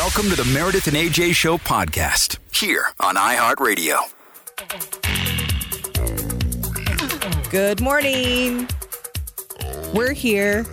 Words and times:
Welcome 0.00 0.30
to 0.30 0.36
the 0.36 0.50
Meredith 0.54 0.86
and 0.86 0.96
AJ 0.96 1.34
Show 1.34 1.58
podcast 1.58 2.38
here 2.54 2.84
on 3.00 3.16
iHeartRadio. 3.16 3.98
Good 7.50 7.82
morning. 7.82 8.66
We're 9.92 10.12
here. 10.14 10.64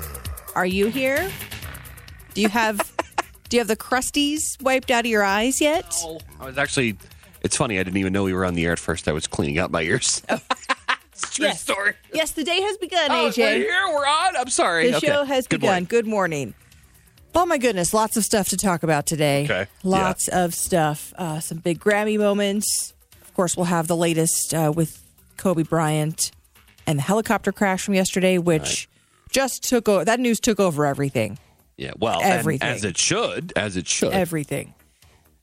Are 0.55 0.65
you 0.65 0.87
here? 0.87 1.29
Do 2.35 2.41
you 2.41 2.47
have 2.47 2.77
do 3.49 3.57
you 3.57 3.59
have 3.59 3.67
the 3.67 3.75
crusties 3.75 4.61
wiped 4.61 4.91
out 4.91 5.01
of 5.01 5.11
your 5.11 5.23
eyes 5.25 5.59
yet? 5.59 5.93
I 6.39 6.45
was 6.45 6.57
actually. 6.57 6.97
It's 7.41 7.57
funny. 7.57 7.79
I 7.79 7.83
didn't 7.83 7.97
even 7.97 8.13
know 8.13 8.23
we 8.23 8.33
were 8.33 8.45
on 8.45 8.53
the 8.53 8.65
air 8.65 8.71
at 8.71 8.79
first. 8.79 9.09
I 9.09 9.11
was 9.11 9.27
cleaning 9.27 9.59
out 9.59 9.71
my 9.71 9.81
ears. 9.81 10.21
Oh. 10.29 10.39
it's 11.11 11.33
true 11.35 11.47
Yes. 11.47 11.61
story. 11.61 11.93
Yes, 12.13 12.31
the 12.31 12.45
day 12.45 12.61
has 12.61 12.77
begun, 12.77 13.11
Oh, 13.11 13.29
AJ. 13.29 13.37
we're 13.37 13.55
here. 13.57 13.87
We're 13.89 14.07
on. 14.07 14.37
I'm 14.37 14.49
sorry. 14.49 14.89
The 14.91 14.97
Okay. 14.97 15.07
show 15.07 15.25
has 15.25 15.47
Good 15.47 15.59
begun. 15.59 15.69
morning. 15.73 15.85
Good 15.89 16.07
morning. 16.07 16.53
Oh 17.39 17.45
my 17.45 17.59
goodness, 17.59 17.93
lots 17.93 18.17
of 18.17 18.23
stuff 18.25 18.49
to 18.49 18.57
talk 18.57 18.81
about 18.81 19.05
today. 19.05 19.43
Okay. 19.43 19.67
Lots 19.83 20.27
of 20.27 20.55
stuff. 20.55 21.13
Uh, 21.15 21.39
some 21.39 21.59
big 21.59 21.79
Grammy 21.79 22.17
moments. 22.17 22.95
Of 23.21 23.31
course, 23.35 23.55
we'll 23.55 23.67
have 23.67 23.85
the 23.85 23.95
latest 23.95 24.55
uh, 24.55 24.73
with 24.75 25.03
Kobe 25.37 25.61
Bryant 25.61 26.31
and 26.87 26.97
the 26.97 27.03
helicopter 27.03 27.51
crash 27.51 27.83
from 27.85 27.93
yesterday, 27.93 28.39
which 28.39 28.89
just 29.29 29.61
took 29.61 29.87
over. 29.87 30.03
That 30.03 30.19
news 30.19 30.39
took 30.39 30.59
over 30.59 30.87
everything. 30.87 31.37
Yeah. 31.77 31.91
Well, 31.99 32.21
and 32.23 32.33
Everything. 32.33 32.69
as 32.69 32.83
it 32.83 32.97
should. 32.97 33.53
As 33.55 33.77
it 33.77 33.87
should. 33.87 34.13
Everything. 34.13 34.73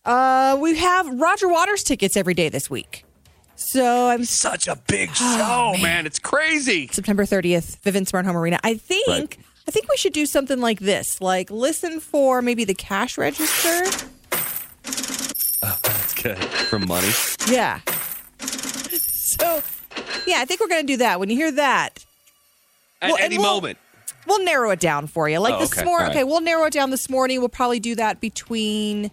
Uh, 0.05 0.59
we 0.61 0.77
have 0.77 1.20
Roger 1.20 1.48
Waters 1.48 1.84
tickets 1.84 2.17
every 2.17 2.34
day 2.34 2.48
this 2.48 2.69
week. 2.69 3.05
So 3.55 4.09
I'm 4.09 4.25
Such 4.25 4.67
a 4.67 4.75
big 4.89 5.15
show, 5.15 5.75
man. 5.81 6.06
It's 6.06 6.19
crazy. 6.19 6.89
September 6.91 7.25
30th, 7.25 7.78
Vivint 7.83 8.09
Smart 8.09 8.27
Home 8.27 8.37
Arena. 8.37 8.59
I 8.65 8.75
think 8.75 9.06
Right. 9.09 9.39
I 9.67 9.70
think 9.70 9.89
we 9.89 9.97
should 9.97 10.12
do 10.12 10.27
something 10.27 10.61
like 10.61 10.81
this. 10.81 11.20
Like 11.20 11.51
listen 11.51 12.01
for 12.01 12.43
maybe 12.43 12.65
the 12.65 12.75
cash 12.75 13.17
register. 13.17 14.06
Oh, 15.62 15.79
that's 15.83 16.15
good. 16.15 16.39
From 16.39 16.87
money. 16.87 17.11
Yeah. 17.48 17.81
So 18.47 19.62
yeah, 20.27 20.37
I 20.41 20.45
think 20.45 20.61
we're 20.61 20.69
gonna 20.69 20.83
do 20.83 20.98
that. 20.98 21.19
When 21.21 21.31
you 21.31 21.37
hear 21.37 21.53
that, 21.53 22.05
At 23.03 23.11
Well, 23.11 23.19
any 23.21 23.37
we'll- 23.39 23.47
moment. 23.47 23.79
we'll 24.27 24.45
narrow 24.45 24.71
it 24.71 24.81
down 24.81 25.06
for 25.06 25.29
you. 25.29 25.39
Like 25.39 25.55
Oh, 25.55 25.59
this 25.61 25.73
okay. 25.73 25.84
morning. 25.84 26.09
Right. 26.09 26.17
Okay, 26.17 26.25
we'll 26.25 26.41
narrow 26.41 26.65
it 26.67 26.73
down 26.73 26.91
this 26.91 27.09
morning. 27.11 27.41
We'll 27.41 27.49
probably 27.51 27.81
do 27.81 27.95
that 27.97 28.21
between 28.21 29.11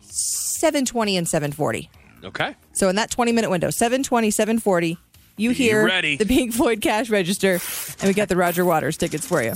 720 0.00 1.16
and 1.16 1.28
740. 1.28 1.90
Okay. 2.24 2.56
So 2.72 2.88
in 2.88 2.96
that 2.96 3.10
20 3.10 3.32
minute 3.32 3.50
window, 3.50 3.70
720, 3.70 4.30
740, 4.30 4.98
you 5.36 5.50
hear 5.50 5.84
ready. 5.86 6.16
the 6.16 6.26
Pink 6.26 6.52
Floyd 6.54 6.80
cash 6.80 7.10
register, 7.10 7.60
and 8.00 8.08
we 8.08 8.14
got 8.14 8.28
the 8.28 8.36
Roger 8.36 8.64
Waters 8.64 8.96
tickets 8.96 9.26
for 9.26 9.42
you. 9.42 9.52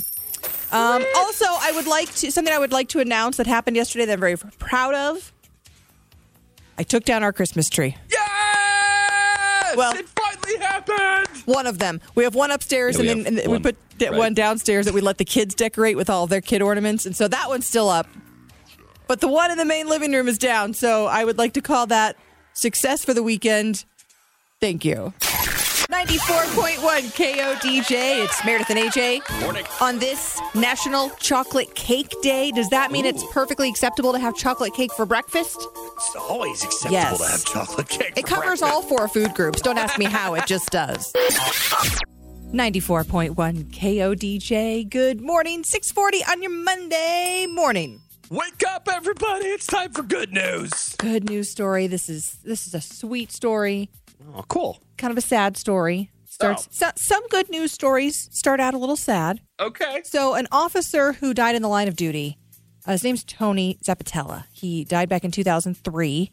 Um, 0.71 1.03
also, 1.15 1.45
I 1.47 1.71
would 1.75 1.87
like 1.87 2.13
to 2.15 2.31
something 2.31 2.53
I 2.53 2.59
would 2.59 2.71
like 2.71 2.89
to 2.89 2.99
announce 2.99 3.37
that 3.37 3.47
happened 3.47 3.75
yesterday 3.75 4.05
that 4.05 4.13
I'm 4.13 4.19
very 4.19 4.37
proud 4.37 4.93
of. 4.93 5.31
I 6.77 6.83
took 6.83 7.03
down 7.03 7.23
our 7.23 7.33
Christmas 7.33 7.69
tree. 7.69 7.97
Yes! 8.09 9.75
Well- 9.77 9.93
it 9.95 10.07
finally 10.09 10.57
happened. 10.63 11.27
One 11.45 11.65
of 11.67 11.79
them. 11.79 11.99
We 12.15 12.23
have 12.23 12.35
one 12.35 12.51
upstairs, 12.51 12.95
Yeah, 12.99 13.11
and 13.11 13.25
then 13.25 13.35
have 13.35 13.43
and 13.45 13.51
we 13.51 13.59
put 13.59 13.75
Right. 13.99 14.13
one 14.13 14.33
downstairs 14.33 14.85
that 14.85 14.93
we 14.93 15.01
let 15.01 15.17
the 15.17 15.25
kids 15.25 15.53
decorate 15.55 15.97
with 15.97 16.09
all 16.09 16.25
their 16.27 16.39
kid 16.41 16.61
ornaments, 16.61 17.05
and 17.05 17.15
so 17.17 17.27
that 17.27 17.49
one's 17.49 17.67
still 17.67 17.89
up. 17.89 18.07
But 19.07 19.19
the 19.21 19.27
one 19.27 19.49
in 19.51 19.57
the 19.57 19.65
main 19.65 19.87
living 19.87 20.11
room 20.13 20.27
is 20.27 20.37
down. 20.37 20.73
So 20.73 21.07
I 21.07 21.25
would 21.25 21.37
like 21.39 21.53
to 21.53 21.61
call 21.61 21.87
that 21.87 22.15
success 22.53 23.03
for 23.03 23.13
the 23.13 23.23
weekend. 23.23 23.83
Thank 24.61 24.85
you. 24.85 25.13
94.1 25.89 27.01
KODJ. 27.17 28.23
It's 28.23 28.45
Meredith 28.45 28.69
and 28.69 28.77
AJ. 28.77 29.41
Morning. 29.41 29.65
On 29.81 29.97
this 29.97 30.39
National 30.53 31.09
Chocolate 31.19 31.73
Cake 31.73 32.13
Day, 32.21 32.51
does 32.51 32.69
that 32.69 32.91
mean 32.91 33.05
it's 33.05 33.23
perfectly 33.31 33.67
acceptable 33.67 34.11
to 34.13 34.19
have 34.19 34.35
chocolate 34.35 34.75
cake 34.75 34.93
for 34.93 35.07
breakfast? 35.07 35.57
It's 35.95 36.15
always 36.15 36.63
acceptable 36.63 36.93
Yes. 36.93 37.17
to 37.17 37.25
have 37.31 37.45
chocolate 37.45 37.89
cake. 37.89 38.13
It 38.15 38.25
covers 38.27 38.59
breakfast. 38.59 38.63
all 38.71 38.83
four 38.83 39.07
food 39.07 39.33
groups. 39.33 39.61
Don't 39.63 39.79
ask 39.79 39.97
me 39.97 40.05
how, 40.05 40.35
it 40.35 40.45
just 40.45 40.69
does. 40.69 41.11
94.1 42.53 43.63
KODJ. 43.71 44.87
Good 44.91 45.21
morning. 45.21 45.63
640 45.63 46.23
on 46.31 46.43
your 46.43 46.51
Monday 46.51 47.47
morning. 47.49 48.01
Wake 48.31 48.61
up, 48.69 48.87
everybody! 48.93 49.45
It's 49.47 49.65
time 49.65 49.91
for 49.91 50.03
good 50.03 50.31
news. 50.31 50.93
Good 50.99 51.27
news 51.27 51.49
story. 51.49 51.87
This 51.87 52.09
is 52.09 52.37
this 52.45 52.67
is 52.67 52.75
a 52.75 52.81
sweet 52.81 53.31
story, 53.31 53.89
Oh, 54.35 54.43
cool. 54.47 54.81
kind 54.97 55.11
of 55.11 55.17
a 55.17 55.21
sad 55.21 55.57
story. 55.57 56.11
Starts 56.25 56.67
Oh. 56.67 56.71
so, 56.71 56.91
some 56.95 57.27
good 57.29 57.49
news 57.49 57.71
stories 57.71 58.29
start 58.31 58.59
out 58.59 58.73
a 58.73 58.77
little 58.77 58.95
sad. 58.95 59.41
Okay. 59.59 60.01
So, 60.05 60.35
an 60.35 60.47
officer 60.51 61.13
who 61.13 61.33
died 61.33 61.55
in 61.55 61.61
the 61.61 61.67
line 61.67 61.87
of 61.87 61.95
duty, 61.95 62.37
uh, 62.85 62.91
his 62.93 63.03
name's 63.03 63.23
Tony 63.23 63.77
Zappatella. 63.83 64.45
He 64.51 64.85
died 64.85 65.09
back 65.09 65.23
in 65.23 65.31
2003, 65.31 66.31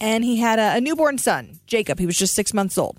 and 0.00 0.24
he 0.24 0.36
had 0.36 0.58
a, 0.58 0.76
a 0.76 0.80
newborn 0.80 1.18
son, 1.18 1.60
Jacob. 1.66 1.98
He 1.98 2.06
was 2.06 2.16
just 2.18 2.34
six 2.34 2.52
months 2.52 2.76
old. 2.76 2.98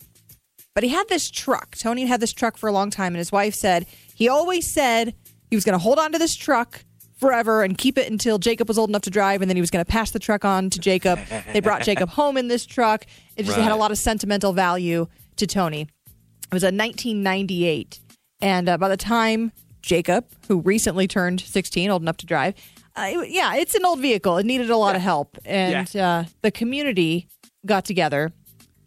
But 0.74 0.84
he 0.84 0.90
had 0.90 1.08
this 1.10 1.30
truck. 1.30 1.76
Tony 1.78 2.06
had 2.06 2.22
this 2.22 2.34
truck 2.34 2.56
for 2.58 2.68
a 2.70 2.72
long 2.72 2.90
time, 2.92 3.14
and 3.14 3.18
his 3.18 3.32
wife 3.32 3.54
said 3.56 3.86
he 4.16 4.30
always 4.30 4.72
said 4.72 5.14
he 5.50 5.56
was 5.56 5.64
going 5.66 5.74
to 5.78 5.84
hold 5.84 6.00
on 6.00 6.12
to 6.14 6.18
this 6.20 6.36
truck 6.36 6.86
forever 7.18 7.64
and 7.64 7.78
keep 7.78 7.98
it 7.98 8.10
until 8.10 8.38
Jacob 8.38 8.68
was 8.68 8.78
old 8.78 8.90
enough 8.90 9.02
to 9.04 9.10
drive, 9.10 9.42
and 9.42 9.50
then 9.50 9.58
he 9.58 9.62
was 9.62 9.72
going 9.72 9.84
to 9.84 9.92
pass 9.92 10.12
the 10.12 10.20
truck 10.20 10.46
on 10.46 10.70
to 10.70 10.80
Jacob. 10.80 11.20
they 11.52 11.60
brought 11.60 11.82
Jacob 11.84 12.10
home 12.12 12.38
in 12.38 12.48
this 12.48 12.66
truck. 12.66 13.06
It 13.36 13.46
just 13.46 13.58
had 13.58 13.72
a 13.72 13.76
lot 13.76 13.92
of 13.92 13.98
sentimental 13.98 14.54
value 14.54 15.08
to 15.38 15.48
Tony. 15.48 15.82
It 15.82 16.54
was 16.54 16.64
a 16.64 16.68
1998. 16.68 18.00
And 18.40 18.70
uh, 18.70 18.78
by 18.78 18.90
the 18.90 18.98
time 18.98 19.52
Jacob, 19.82 20.26
who 20.48 20.60
recently 20.62 21.08
turned 21.08 21.42
16, 21.42 21.90
old 21.90 22.02
enough 22.02 22.18
to 22.18 22.26
drive, 22.26 22.54
uh, 22.96 23.24
yeah, 23.28 23.56
it's 23.56 23.76
an 23.76 23.86
old 23.86 24.00
vehicle. 24.00 24.38
It 24.38 24.46
needed 24.46 24.70
a 24.70 24.78
lot 24.78 24.96
of 24.96 25.02
help. 25.02 25.38
And 25.46 25.96
uh, 25.96 26.24
the 26.42 26.52
community 26.52 27.28
got 27.66 27.86
together, 27.86 28.32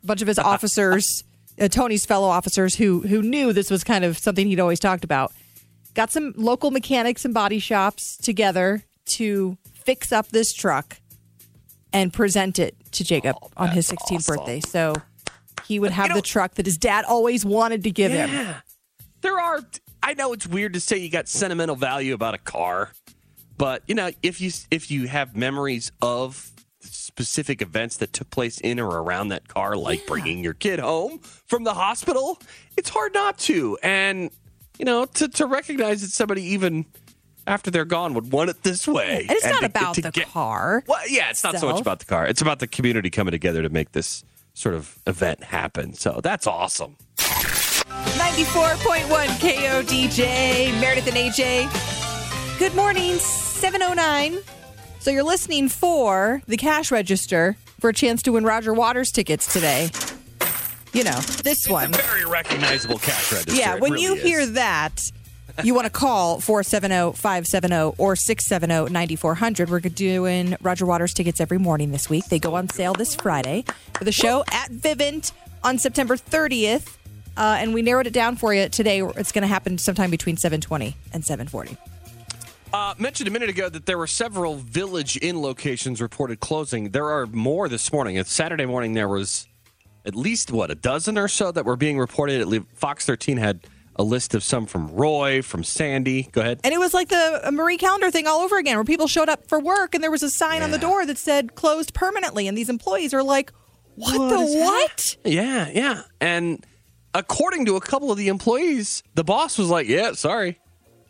a 0.02 0.06
bunch 0.06 0.22
of 0.22 0.28
his 0.28 0.38
officers, 0.38 1.24
uh, 1.60 1.68
Tony's 1.68 2.06
fellow 2.06 2.28
officers 2.28 2.74
who, 2.74 3.00
who 3.02 3.22
knew 3.22 3.52
this 3.52 3.70
was 3.70 3.84
kind 3.84 4.04
of 4.04 4.18
something 4.18 4.46
he'd 4.46 4.60
always 4.60 4.80
talked 4.80 5.04
about, 5.04 5.32
got 5.94 6.10
some 6.10 6.32
local 6.36 6.70
mechanics 6.70 7.24
and 7.24 7.34
body 7.34 7.58
shops 7.58 8.16
together 8.16 8.84
to 9.06 9.56
fix 9.74 10.12
up 10.12 10.28
this 10.28 10.52
truck 10.52 11.00
and 11.92 12.12
present 12.12 12.58
it 12.58 12.76
to 12.92 13.04
Jacob 13.04 13.36
oh, 13.42 13.50
on 13.56 13.70
his 13.70 13.90
16th 13.90 14.12
awesome. 14.12 14.36
birthday. 14.36 14.60
So 14.60 14.94
he 15.66 15.78
would 15.78 15.92
have 15.92 16.10
You 16.10 16.14
the 16.14 16.22
truck 16.22 16.54
that 16.54 16.66
his 16.66 16.76
dad 16.76 17.04
always 17.04 17.44
wanted 17.44 17.84
to 17.84 17.90
give 17.90 18.12
him. 18.12 18.54
There 19.22 19.38
are 19.38 19.60
I 20.02 20.14
know 20.14 20.32
it's 20.32 20.46
weird 20.46 20.72
to 20.72 20.80
say 20.80 20.96
you 20.96 21.10
got 21.10 21.28
sentimental 21.28 21.76
value 21.76 22.14
about 22.14 22.32
a 22.32 22.38
car, 22.38 22.92
but 23.58 23.82
you 23.86 23.94
know, 23.94 24.10
if 24.22 24.40
you 24.40 24.50
if 24.70 24.90
you 24.90 25.08
have 25.08 25.36
memories 25.36 25.92
of 26.00 26.50
specific 26.80 27.60
events 27.60 27.98
that 27.98 28.12
took 28.12 28.30
place 28.30 28.58
in 28.60 28.80
or 28.80 29.02
around 29.02 29.28
that 29.28 29.46
car 29.46 29.76
like 29.76 30.06
bringing 30.06 30.42
your 30.42 30.54
kid 30.54 30.78
home 30.78 31.18
from 31.18 31.64
the 31.64 31.74
hospital, 31.74 32.38
it's 32.76 32.88
hard 32.88 33.12
not 33.12 33.36
to. 33.36 33.76
And 33.82 34.30
you 34.80 34.86
know, 34.86 35.04
to 35.04 35.28
to 35.28 35.44
recognize 35.44 36.00
that 36.00 36.10
somebody 36.10 36.42
even 36.42 36.86
after 37.46 37.70
they're 37.70 37.84
gone 37.84 38.14
would 38.14 38.32
want 38.32 38.48
it 38.48 38.62
this 38.62 38.88
way. 38.88 39.26
And 39.28 39.36
it's 39.36 39.44
not 39.44 39.60
to- 39.60 39.66
about 39.66 39.94
to 39.96 40.00
the 40.00 40.10
get- 40.10 40.28
car. 40.28 40.82
Well, 40.86 41.06
yeah, 41.06 41.28
it's 41.28 41.44
not 41.44 41.58
so 41.58 41.70
much 41.70 41.82
about 41.82 41.98
the 41.98 42.06
car. 42.06 42.26
It's 42.26 42.40
about 42.40 42.60
the 42.60 42.66
community 42.66 43.10
coming 43.10 43.32
together 43.32 43.60
to 43.60 43.68
make 43.68 43.92
this 43.92 44.24
sort 44.54 44.74
of 44.74 44.96
event 45.06 45.44
happen. 45.44 45.92
So 45.92 46.20
that's 46.22 46.46
awesome. 46.46 46.96
94.1 47.18 49.26
KODJ, 49.38 50.80
Meredith 50.80 51.06
and 51.08 51.16
AJ. 51.16 52.58
Good 52.58 52.74
morning, 52.74 53.18
709. 53.18 54.38
So 55.00 55.10
you're 55.10 55.22
listening 55.24 55.68
for 55.68 56.40
the 56.46 56.56
cash 56.56 56.90
register 56.90 57.56
for 57.80 57.90
a 57.90 57.94
chance 57.94 58.22
to 58.22 58.32
win 58.32 58.44
Roger 58.44 58.72
Waters 58.72 59.10
tickets 59.10 59.52
today. 59.52 59.90
You 60.92 61.04
know, 61.04 61.20
this 61.44 61.68
one. 61.68 61.92
Very 61.92 62.24
recognizable 62.24 62.98
cash 62.98 63.32
register. 63.32 63.54
Yeah, 63.54 63.76
when 63.76 63.92
really 63.92 64.04
you 64.04 64.14
is. 64.16 64.22
hear 64.22 64.46
that, 64.46 65.00
you 65.62 65.72
want 65.74 65.86
to 65.86 65.90
call 65.90 66.40
470-570 66.40 67.94
or 67.98 68.14
670-9400. 68.14 69.68
We're 69.68 69.80
doing 69.80 70.56
Roger 70.60 70.86
Waters 70.86 71.14
tickets 71.14 71.40
every 71.40 71.58
morning 71.58 71.92
this 71.92 72.10
week. 72.10 72.26
They 72.26 72.38
go 72.38 72.54
on 72.56 72.68
sale 72.68 72.92
this 72.92 73.14
Friday 73.14 73.64
for 73.94 74.04
the 74.04 74.12
show 74.12 74.42
at 74.50 74.70
Vivint 74.70 75.32
on 75.62 75.78
September 75.78 76.16
30th. 76.16 76.96
Uh, 77.36 77.56
and 77.58 77.72
we 77.72 77.82
narrowed 77.82 78.06
it 78.08 78.12
down 78.12 78.36
for 78.36 78.52
you 78.52 78.68
today. 78.68 79.00
It's 79.00 79.32
going 79.32 79.42
to 79.42 79.48
happen 79.48 79.78
sometime 79.78 80.10
between 80.10 80.36
720 80.36 80.96
and 81.12 81.24
740. 81.24 81.76
Uh, 82.72 82.94
mentioned 82.98 83.28
a 83.28 83.30
minute 83.30 83.48
ago 83.48 83.68
that 83.68 83.86
there 83.86 83.98
were 83.98 84.06
several 84.06 84.56
Village 84.56 85.18
Inn 85.22 85.40
locations 85.40 86.00
reported 86.00 86.40
closing. 86.40 86.90
There 86.90 87.10
are 87.10 87.26
more 87.26 87.68
this 87.68 87.92
morning. 87.92 88.16
It's 88.16 88.32
Saturday 88.32 88.66
morning. 88.66 88.92
There 88.92 89.08
was 89.08 89.48
at 90.10 90.16
least 90.16 90.50
what 90.50 90.70
a 90.70 90.74
dozen 90.74 91.16
or 91.16 91.28
so 91.28 91.52
that 91.52 91.64
were 91.64 91.76
being 91.76 91.98
reported. 91.98 92.40
At 92.52 92.64
Fox 92.74 93.06
13 93.06 93.36
had 93.36 93.60
a 93.94 94.02
list 94.02 94.34
of 94.34 94.42
some 94.42 94.66
from 94.66 94.92
Roy, 94.92 95.40
from 95.40 95.62
Sandy. 95.62 96.24
Go 96.32 96.40
ahead. 96.40 96.60
And 96.64 96.74
it 96.74 96.78
was 96.78 96.92
like 96.92 97.08
the 97.08 97.40
uh, 97.44 97.50
Marie 97.52 97.76
Callender 97.78 98.10
thing 98.10 98.26
all 98.26 98.40
over 98.40 98.58
again, 98.58 98.76
where 98.76 98.84
people 98.84 99.06
showed 99.06 99.28
up 99.28 99.46
for 99.46 99.60
work 99.60 99.94
and 99.94 100.02
there 100.02 100.10
was 100.10 100.24
a 100.24 100.30
sign 100.30 100.62
on 100.62 100.72
the 100.72 100.78
door 100.78 101.06
that 101.06 101.16
said 101.16 101.54
closed 101.54 101.94
permanently. 101.94 102.48
And 102.48 102.58
these 102.58 102.68
employees 102.68 103.14
are 103.14 103.22
like, 103.22 103.52
what, 103.94 104.18
What 104.18 104.28
the 104.30 104.58
what? 104.58 105.16
Yeah, 105.24 105.68
yeah. 105.72 106.02
And 106.20 106.64
according 107.14 107.66
to 107.66 107.76
a 107.76 107.80
couple 107.80 108.10
of 108.10 108.18
the 108.18 108.28
employees, 108.28 109.02
the 109.14 109.24
boss 109.24 109.58
was 109.58 109.68
like, 109.68 109.88
"Yeah, 109.88 110.12
sorry, 110.12 110.58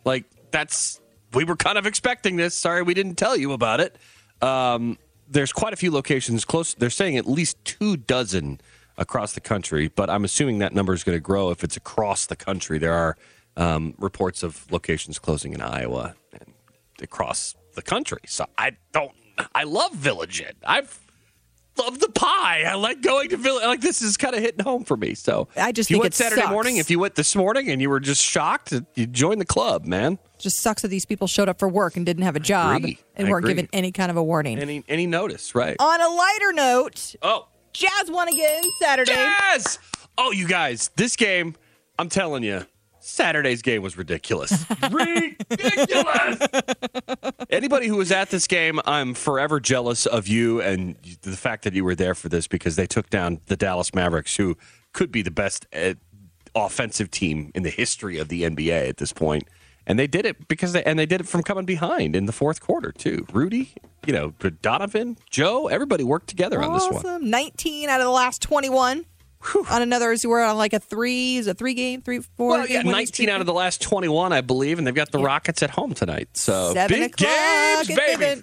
like 0.04 0.24
that's 0.50 1.00
we 1.32 1.44
were 1.44 1.56
kind 1.56 1.78
of 1.78 1.86
expecting 1.86 2.36
this. 2.36 2.54
Sorry, 2.54 2.82
we 2.82 2.94
didn't 2.94 3.14
tell 3.16 3.36
you 3.36 3.52
about 3.52 3.80
it." 3.80 3.96
Um, 4.42 4.98
there's 5.28 5.52
quite 5.52 5.72
a 5.72 5.76
few 5.76 5.92
locations 5.92 6.44
close. 6.44 6.74
They're 6.74 6.90
saying 6.90 7.16
at 7.16 7.28
least 7.28 7.64
two 7.64 7.96
dozen 7.96 8.60
across 9.00 9.32
the 9.32 9.40
country, 9.40 9.88
but 9.88 10.08
I'm 10.08 10.24
assuming 10.24 10.58
that 10.58 10.72
number 10.72 10.92
is 10.92 11.02
going 11.02 11.16
to 11.16 11.20
grow 11.20 11.50
if 11.50 11.64
it's 11.64 11.76
across 11.76 12.26
the 12.26 12.36
country. 12.36 12.78
There 12.78 12.92
are 12.92 13.16
um, 13.56 13.94
reports 13.98 14.44
of 14.44 14.70
locations 14.70 15.18
closing 15.18 15.54
in 15.54 15.60
Iowa 15.60 16.14
and 16.32 16.54
across 17.02 17.56
the 17.74 17.82
country. 17.82 18.20
So 18.26 18.46
I 18.56 18.76
don't. 18.92 19.12
I 19.54 19.64
love 19.64 19.94
Village 19.94 20.40
Inn. 20.42 20.52
I've 20.64 21.00
love 21.78 21.98
the 21.98 22.10
pie. 22.10 22.64
I 22.64 22.74
like 22.74 23.00
going 23.00 23.30
to 23.30 23.36
Village. 23.36 23.64
Like 23.64 23.80
this 23.80 24.02
is 24.02 24.16
kind 24.16 24.34
of 24.34 24.40
hitting 24.40 24.62
home 24.62 24.84
for 24.84 24.96
me. 24.96 25.14
So 25.14 25.48
I 25.56 25.72
just 25.72 25.88
if 25.88 25.92
you 25.92 25.94
think 25.96 26.04
went 26.04 26.14
it 26.14 26.16
Saturday 26.16 26.42
sucks. 26.42 26.52
morning. 26.52 26.76
If 26.76 26.90
you 26.90 26.98
went 26.98 27.14
this 27.14 27.34
morning 27.34 27.70
and 27.70 27.80
you 27.80 27.88
were 27.88 28.00
just 28.00 28.22
shocked, 28.22 28.74
you 28.94 29.06
joined 29.06 29.40
the 29.40 29.46
club, 29.46 29.86
man. 29.86 30.18
Just 30.38 30.60
sucks 30.60 30.82
that 30.82 30.88
these 30.88 31.06
people 31.06 31.26
showed 31.26 31.48
up 31.48 31.58
for 31.58 31.68
work 31.68 31.96
and 31.96 32.06
didn't 32.06 32.24
have 32.24 32.36
a 32.36 32.40
job 32.40 32.84
and 32.84 32.96
I 33.18 33.30
weren't 33.30 33.44
agree. 33.44 33.54
given 33.54 33.68
any 33.72 33.92
kind 33.92 34.10
of 34.10 34.16
a 34.16 34.22
warning. 34.22 34.58
Any 34.58 34.84
any 34.88 35.06
notice, 35.06 35.54
right? 35.54 35.76
on 35.78 36.00
a 36.00 36.08
lighter 36.08 36.52
note, 36.52 37.14
oh, 37.22 37.48
Jazz 37.72 38.10
won 38.10 38.28
again 38.28 38.62
Saturday. 38.80 39.12
yes. 39.12 39.78
Oh, 40.18 40.32
you 40.32 40.46
guys, 40.46 40.90
this 40.96 41.16
game. 41.16 41.54
I'm 41.98 42.08
telling 42.08 42.42
you. 42.42 42.66
Saturday's 43.02 43.62
game 43.62 43.80
was 43.82 43.96
ridiculous. 43.96 44.66
ridiculous. 44.90 46.38
Anybody 47.48 47.86
who 47.88 47.96
was 47.96 48.12
at 48.12 48.28
this 48.28 48.46
game, 48.46 48.78
I'm 48.84 49.14
forever 49.14 49.58
jealous 49.58 50.04
of 50.04 50.28
you 50.28 50.60
and 50.60 50.96
the 51.22 51.36
fact 51.36 51.64
that 51.64 51.72
you 51.72 51.82
were 51.82 51.94
there 51.94 52.14
for 52.14 52.28
this 52.28 52.46
because 52.46 52.76
they 52.76 52.86
took 52.86 53.08
down 53.08 53.40
the 53.46 53.56
Dallas 53.56 53.94
Mavericks, 53.94 54.36
who 54.36 54.56
could 54.92 55.10
be 55.10 55.22
the 55.22 55.30
best 55.30 55.66
uh, 55.74 55.94
offensive 56.54 57.10
team 57.10 57.50
in 57.54 57.62
the 57.62 57.70
history 57.70 58.18
of 58.18 58.28
the 58.28 58.42
NBA 58.42 58.88
at 58.90 58.98
this 58.98 59.12
point. 59.14 59.48
And 59.86 59.98
they 59.98 60.06
did 60.06 60.26
it 60.26 60.46
because 60.48 60.72
they 60.72 60.84
and 60.84 60.98
they 60.98 61.06
did 61.06 61.20
it 61.20 61.26
from 61.28 61.42
coming 61.42 61.64
behind 61.64 62.14
in 62.14 62.26
the 62.26 62.32
fourth 62.32 62.60
quarter 62.60 62.92
too. 62.92 63.26
Rudy, 63.32 63.72
you 64.06 64.12
know, 64.12 64.34
Donovan, 64.62 65.16
Joe, 65.30 65.68
everybody 65.68 66.04
worked 66.04 66.28
together 66.28 66.62
on 66.62 66.74
this 66.74 67.02
one. 67.02 67.28
19 67.28 67.88
out 67.88 68.00
of 68.00 68.04
the 68.06 68.12
last 68.12 68.42
21. 68.42 69.04
On 69.70 69.80
another, 69.80 70.10
as 70.10 70.22
you 70.22 70.28
were 70.28 70.42
on 70.42 70.58
like 70.58 70.74
a 70.74 70.78
three, 70.78 71.36
is 71.36 71.46
a 71.46 71.54
three 71.54 71.72
game, 71.72 72.02
three, 72.02 72.20
four. 72.20 72.58
Well, 72.58 72.66
yeah, 72.66 72.82
19 72.82 73.30
out 73.30 73.40
of 73.40 73.46
the 73.46 73.54
last 73.54 73.80
21, 73.80 74.34
I 74.34 74.42
believe, 74.42 74.76
and 74.76 74.86
they've 74.86 74.94
got 74.94 75.10
the 75.12 75.18
Rockets 75.18 75.62
at 75.62 75.70
home 75.70 75.94
tonight. 75.94 76.28
So 76.34 76.74
Seven 76.74 77.00
big 77.00 77.16
games, 77.16 77.88
baby. 77.88 78.42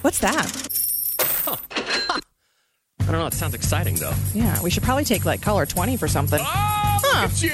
What's 0.00 0.20
that? 0.20 0.77
I 3.08 3.12
don't 3.12 3.20
know. 3.22 3.26
It 3.26 3.32
sounds 3.32 3.54
exciting 3.54 3.94
though. 3.94 4.12
Yeah, 4.34 4.60
we 4.62 4.68
should 4.68 4.82
probably 4.82 5.04
take 5.04 5.24
like 5.24 5.40
color 5.40 5.64
20 5.64 5.96
for 5.96 6.08
something. 6.08 6.40
Oh, 6.42 6.98
look 7.02 7.14
at 7.14 7.42
you. 7.42 7.52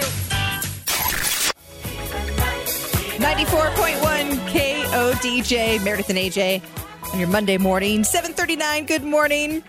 94.1 3.24 4.34
KODJ, 4.48 5.84
Meredith 5.84 6.10
and 6.10 6.18
AJ 6.18 6.60
on 7.12 7.18
your 7.20 7.28
Monday 7.28 7.56
morning, 7.56 8.02
739. 8.02 8.86
Good 8.86 9.04
morning. 9.04 9.62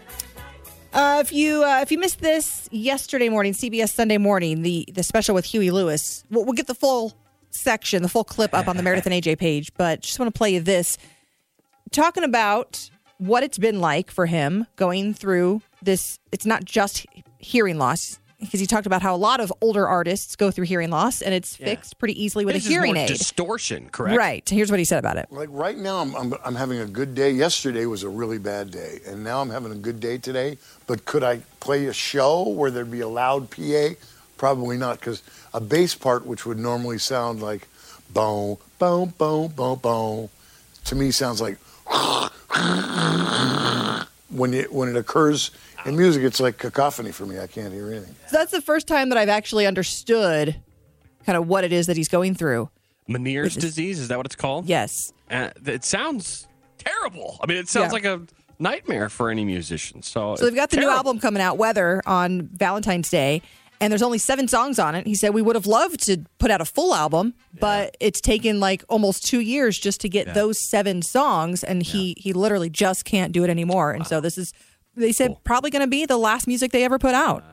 Uh, 0.92 1.22
if 1.24 1.32
you 1.32 1.64
uh, 1.64 1.82
if 1.82 1.92
you 1.92 2.00
missed 2.00 2.20
this 2.20 2.68
yesterday 2.72 3.30
morning, 3.30 3.54
CBS 3.54 3.90
Sunday 3.90 4.18
morning, 4.18 4.64
the 4.64 4.88
the 4.92 5.04
special 5.04 5.36
with 5.36 5.46
Huey 5.46 5.70
Lewis, 5.70 6.24
we'll, 6.32 6.46
we'll 6.46 6.54
get 6.54 6.66
the 6.66 6.74
full 6.74 7.14
section, 7.52 8.02
the 8.02 8.10
full 8.10 8.24
clip 8.24 8.56
up 8.56 8.68
on 8.68 8.76
the 8.76 8.82
Meredith 8.82 9.06
and 9.06 9.14
AJ 9.14 9.38
page. 9.38 9.72
But 9.78 10.02
just 10.02 10.18
want 10.18 10.34
to 10.34 10.38
play 10.38 10.56
you 10.56 10.62
this, 10.62 10.98
talking 11.92 12.24
about 12.24 12.90
what 13.18 13.44
it's 13.44 13.58
been 13.58 13.80
like 13.80 14.12
for 14.12 14.26
him 14.26 14.68
going 14.76 15.14
through 15.14 15.62
this. 15.82 16.20
It's 16.32 16.46
not 16.46 16.66
just 16.66 17.06
hearing 17.40 17.78
loss. 17.78 18.20
Because 18.38 18.60
he 18.60 18.68
talked 18.68 18.86
about 18.86 19.02
how 19.02 19.16
a 19.16 19.18
lot 19.18 19.40
of 19.40 19.52
older 19.62 19.88
artists 19.88 20.36
go 20.36 20.52
through 20.52 20.66
hearing 20.66 20.90
loss, 20.90 21.22
and 21.22 21.34
it's 21.34 21.56
fixed 21.56 21.98
pretty 21.98 22.22
easily 22.22 22.44
with 22.44 22.54
This 22.54 22.66
a 22.66 22.68
is 22.68 22.72
hearing 22.74 22.94
more 22.94 23.04
aid. 23.04 23.08
distortion, 23.08 23.88
correct? 23.90 24.18
Right. 24.18 24.48
Here's 24.48 24.70
what 24.70 24.78
he 24.78 24.84
said 24.84 25.00
about 25.00 25.16
it. 25.18 25.28
Like 25.32 25.48
right 25.52 25.78
now, 25.78 26.00
I'm, 26.00 26.14
I'm, 26.16 26.34
I'm 26.44 26.56
having 26.56 26.80
a 26.80 26.86
good 26.86 27.16
day. 27.16 27.32
Yesterday 27.32 27.86
was 27.86 28.04
a 28.04 28.10
really 28.10 28.38
bad 28.38 28.72
day, 28.72 29.00
and 29.08 29.24
now 29.24 29.40
I'm 29.42 29.50
having 29.50 29.72
a 29.72 29.76
good 29.76 30.02
day 30.02 30.18
today. 30.18 30.58
But 30.86 31.06
could 31.06 31.24
I 31.24 31.40
play 31.62 31.86
a 31.86 31.94
show 31.94 32.50
where 32.50 32.70
there'd 32.70 32.92
be 32.92 33.00
a 33.00 33.08
loud 33.08 33.50
PA? 33.50 33.92
Probably 34.38 34.78
not, 34.78 35.00
because 35.00 35.24
a 35.54 35.62
bass 35.62 35.96
part, 35.96 36.26
which 36.26 36.46
would 36.46 36.60
normally 36.60 36.98
sound 36.98 37.42
like 37.42 37.70
boom, 38.14 38.58
boom, 38.80 39.14
boom, 39.18 39.48
boom, 39.54 39.80
boom, 39.80 40.30
to 40.84 40.96
me 40.96 41.10
sounds 41.12 41.40
like 41.40 41.58
when 44.30 44.54
it 44.54 44.72
when 44.74 44.90
it 44.90 44.96
occurs 44.96 45.52
in 45.86 45.96
music, 45.96 46.24
it's 46.24 46.40
like 46.40 46.58
cacophony 46.58 47.12
for 47.12 47.26
me. 47.26 47.40
I 47.40 47.48
can't 47.48 47.74
hear 47.74 47.90
anything. 47.92 48.16
So 48.28 48.38
that's 48.38 48.52
the 48.52 48.62
first 48.62 48.88
time 48.88 49.10
that 49.10 49.18
I've 49.18 49.30
actually 49.30 49.66
understood 49.68 50.56
kind 51.26 51.38
of 51.38 51.48
what 51.48 51.64
it 51.64 51.72
is 51.72 51.88
that 51.88 51.98
he's 51.98 52.10
going 52.10 52.36
through. 52.36 52.70
Meniere's 53.10 53.56
disease 53.56 54.00
is 54.00 54.08
that 54.08 54.18
what 54.18 54.26
it's 54.26 54.36
called? 54.36 54.66
Yes. 54.68 55.14
Uh, 55.30 55.50
it 55.66 55.84
sounds 55.84 56.48
terrible. 56.78 57.38
I 57.42 57.48
mean, 57.48 57.58
it 57.58 57.68
sounds 57.68 57.88
Yeah. 57.88 57.92
like 57.92 58.06
a 58.06 58.22
nightmare 58.58 59.10
for 59.10 59.30
any 59.30 59.46
musician. 59.46 60.02
So, 60.02 60.36
So 60.36 60.46
they've 60.46 60.56
got 60.56 60.70
the 60.72 60.78
new 60.78 60.90
album 60.90 61.20
coming 61.20 61.42
out, 61.42 61.58
Weather, 61.58 62.02
on 62.08 62.50
Valentine's 62.54 63.10
Day, 63.10 63.42
and 63.82 63.92
there's 63.92 64.02
only 64.02 64.18
seven 64.18 64.48
songs 64.48 64.80
on 64.80 64.96
it. 64.96 65.06
He 65.06 65.16
said 65.16 65.34
we 65.34 65.42
would 65.42 65.56
have 65.56 65.68
loved 65.68 66.04
to 66.06 66.24
put 66.40 66.52
out 66.52 66.62
a 66.62 66.66
full 66.66 66.94
album, 66.94 67.34
but 67.60 67.96
it's 68.00 68.22
taken 68.22 68.60
like 68.60 68.84
almost 68.90 69.26
two 69.26 69.40
years 69.40 69.78
just 69.78 70.02
to 70.02 70.10
get 70.10 70.34
those 70.34 70.58
seven 70.70 71.02
songs, 71.02 71.64
and 71.64 71.84
he 71.84 72.16
he 72.18 72.34
literally 72.34 72.70
just 72.70 73.06
can't 73.06 73.32
do 73.32 73.44
it 73.44 73.50
anymore. 73.50 73.92
And 73.92 74.06
so 74.08 74.22
this 74.22 74.38
is, 74.38 74.54
they 74.96 75.12
said, 75.12 75.36
probably 75.44 75.70
going 75.72 75.82
to 75.84 75.88
be 75.88 76.06
the 76.06 76.18
last 76.18 76.48
music 76.48 76.72
they 76.72 76.84
ever 76.84 76.98
put 77.00 77.16
out. 77.16 77.44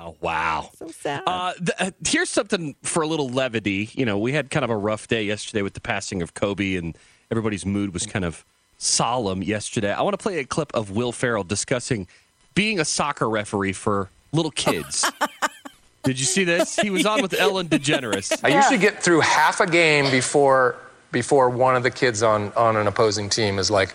Oh, 0.00 0.16
wow. 0.20 0.70
So 0.76 0.88
sad. 0.88 1.22
Uh, 1.26 1.52
th- 1.54 1.70
uh, 1.78 1.90
here's 2.06 2.30
something 2.30 2.74
for 2.82 3.02
a 3.02 3.06
little 3.06 3.28
levity. 3.28 3.90
You 3.92 4.06
know, 4.06 4.16
we 4.18 4.32
had 4.32 4.48
kind 4.48 4.64
of 4.64 4.70
a 4.70 4.76
rough 4.76 5.06
day 5.08 5.22
yesterday 5.24 5.60
with 5.60 5.74
the 5.74 5.80
passing 5.80 6.22
of 6.22 6.34
Kobe, 6.34 6.76
and 6.76 6.96
everybody's 7.30 7.66
mood 7.66 7.92
was 7.92 8.06
kind 8.06 8.24
of 8.24 8.44
solemn 8.78 9.42
yesterday. 9.42 9.92
I 9.92 10.00
want 10.02 10.14
to 10.14 10.22
play 10.22 10.38
a 10.38 10.44
clip 10.44 10.70
of 10.72 10.92
Will 10.92 11.12
Ferrell 11.12 11.44
discussing 11.44 12.06
being 12.54 12.80
a 12.80 12.84
soccer 12.84 13.28
referee 13.28 13.72
for 13.74 14.08
little 14.32 14.50
kids. 14.50 15.04
Did 16.04 16.18
you 16.18 16.24
see 16.24 16.44
this? 16.44 16.76
He 16.76 16.90
was 16.90 17.04
on 17.06 17.20
with 17.22 17.34
Ellen 17.38 17.68
DeGeneres. 17.68 18.40
I 18.44 18.48
usually 18.48 18.78
get 18.78 19.02
through 19.02 19.20
half 19.20 19.60
a 19.60 19.66
game 19.66 20.10
before 20.10 20.76
before 21.10 21.48
one 21.50 21.74
of 21.76 21.82
the 21.82 21.90
kids 21.90 22.22
on 22.22 22.52
on 22.52 22.76
an 22.76 22.86
opposing 22.86 23.28
team 23.28 23.58
is 23.58 23.70
like, 23.70 23.94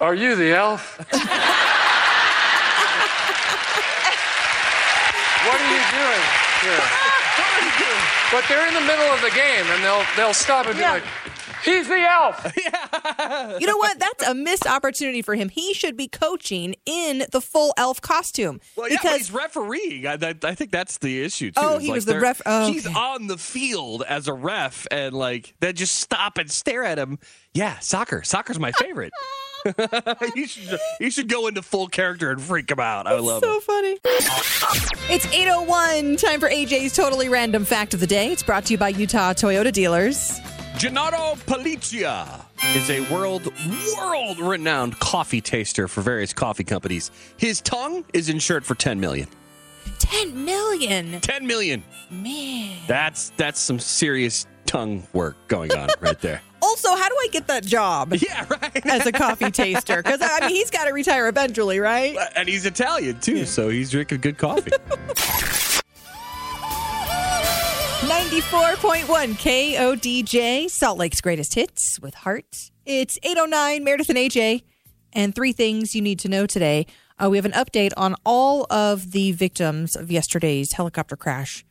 "Are 0.00 0.14
you 0.14 0.34
the 0.36 0.52
elf?" 0.54 0.98
what 5.46 5.60
are 5.60 5.70
you 5.72 5.80
doing 5.92 6.24
here? 6.62 6.80
But 8.32 8.44
they're 8.48 8.68
in 8.68 8.74
the 8.74 8.80
middle 8.82 9.06
of 9.12 9.20
the 9.22 9.30
game, 9.30 9.66
and 9.74 9.82
they'll 9.82 10.04
they'll 10.16 10.32
stop 10.34 10.66
and 10.66 10.76
be 10.76 10.80
Yeah. 10.82 10.92
like, 10.92 11.02
"He's 11.64 11.88
the 11.88 11.98
elf." 11.98 12.52
yeah. 12.64 13.58
You 13.58 13.66
know 13.66 13.76
what? 13.76 13.98
That's 13.98 14.26
a 14.26 14.34
missed 14.34 14.66
opportunity 14.66 15.22
for 15.22 15.34
him. 15.34 15.48
He 15.48 15.74
should 15.74 15.96
be 15.96 16.08
coaching 16.08 16.74
in 16.86 17.24
the 17.30 17.40
full 17.40 17.74
elf 17.76 18.00
costume 18.00 18.60
Well, 18.76 18.88
yeah, 18.88 18.96
but 18.96 19.02
because 19.02 19.18
he's 19.18 19.32
refereeing. 19.32 20.06
I, 20.06 20.16
that, 20.16 20.44
I 20.44 20.54
think 20.54 20.70
that's 20.70 20.98
the 20.98 21.22
issue 21.22 21.50
too. 21.50 21.60
Oh, 21.62 21.78
he 21.78 21.88
like 21.88 21.96
was 21.96 22.04
the 22.04 22.20
ref- 22.20 22.42
oh, 22.46 22.72
he's 22.72 22.86
okay. 22.86 22.94
on 22.94 23.26
the 23.26 23.38
field 23.38 24.02
as 24.08 24.28
a 24.28 24.34
ref, 24.34 24.86
and 24.90 25.14
like 25.14 25.54
they 25.60 25.72
just 25.72 25.96
stop 25.96 26.38
and 26.38 26.50
stare 26.50 26.84
at 26.84 26.98
him. 26.98 27.18
Yeah, 27.54 27.78
soccer. 27.80 28.22
Soccer's 28.22 28.58
my 28.58 28.72
favorite. 28.72 29.12
you 30.34 30.46
should 30.46 30.78
you 31.00 31.10
should 31.10 31.28
go 31.28 31.46
into 31.46 31.62
full 31.62 31.86
character 31.86 32.30
and 32.30 32.40
freak 32.40 32.70
him 32.70 32.80
out. 32.80 33.06
I 33.06 33.18
love 33.18 33.42
so 33.42 33.50
it. 33.50 33.54
So 33.54 33.60
funny. 33.60 33.98
It's 35.12 35.26
801, 35.26 36.16
time 36.16 36.40
for 36.40 36.48
AJ's 36.48 36.94
totally 36.94 37.28
random 37.28 37.64
fact 37.64 37.94
of 37.94 38.00
the 38.00 38.06
day. 38.06 38.32
It's 38.32 38.42
brought 38.42 38.64
to 38.66 38.72
you 38.72 38.78
by 38.78 38.88
Utah 38.90 39.32
Toyota 39.32 39.72
dealers. 39.72 40.40
Gennaro 40.80 41.34
Pelliccia 41.44 42.40
is 42.74 42.88
a 42.88 43.00
world 43.12 43.52
world 43.98 44.40
renowned 44.40 44.98
coffee 44.98 45.42
taster 45.42 45.86
for 45.86 46.00
various 46.00 46.32
coffee 46.32 46.64
companies. 46.64 47.10
His 47.36 47.60
tongue 47.60 48.02
is 48.14 48.30
insured 48.30 48.64
for 48.64 48.74
10 48.74 48.98
million. 48.98 49.28
10 49.98 50.42
million. 50.42 51.20
10 51.20 51.46
million. 51.46 51.84
Man. 52.10 52.78
That's 52.88 53.28
that's 53.36 53.60
some 53.60 53.78
serious 53.78 54.46
tongue 54.64 55.06
work 55.12 55.36
going 55.48 55.70
on 55.74 55.90
right 56.00 56.18
there. 56.22 56.40
Also, 56.62 56.90
how 56.90 57.08
do 57.08 57.14
I 57.18 57.28
get 57.32 57.46
that 57.46 57.64
job 57.64 58.12
Yeah, 58.20 58.44
right. 58.48 58.86
as 58.86 59.06
a 59.06 59.12
coffee 59.12 59.50
taster? 59.50 60.02
Because, 60.02 60.20
I 60.22 60.40
mean, 60.40 60.50
he's 60.50 60.70
got 60.70 60.84
to 60.84 60.92
retire 60.92 61.26
eventually, 61.26 61.80
right? 61.80 62.14
and 62.36 62.46
he's 62.46 62.66
Italian 62.66 63.18
too, 63.18 63.46
so 63.46 63.70
he's 63.70 63.90
drinking 63.90 64.20
good 64.20 64.36
coffee. 64.36 64.70
94.1 68.00 69.34
KODJ, 69.34 70.70
Salt 70.70 70.96
Lake's 70.98 71.20
greatest 71.20 71.52
hits 71.54 72.00
with 72.00 72.14
heart. 72.14 72.70
It's 72.86 73.18
809 73.22 73.84
Meredith 73.84 74.08
and 74.08 74.16
AJ, 74.16 74.62
and 75.12 75.34
three 75.34 75.52
things 75.52 75.94
you 75.94 76.00
need 76.00 76.18
to 76.20 76.28
know 76.30 76.46
today. 76.46 76.86
Uh, 77.22 77.28
we 77.28 77.36
have 77.36 77.44
an 77.44 77.52
update 77.52 77.92
on 77.98 78.16
all 78.24 78.66
of 78.70 79.12
the 79.12 79.32
victims 79.32 79.96
of 79.96 80.10
yesterday's 80.10 80.72
helicopter 80.72 81.14
crash 81.14 81.62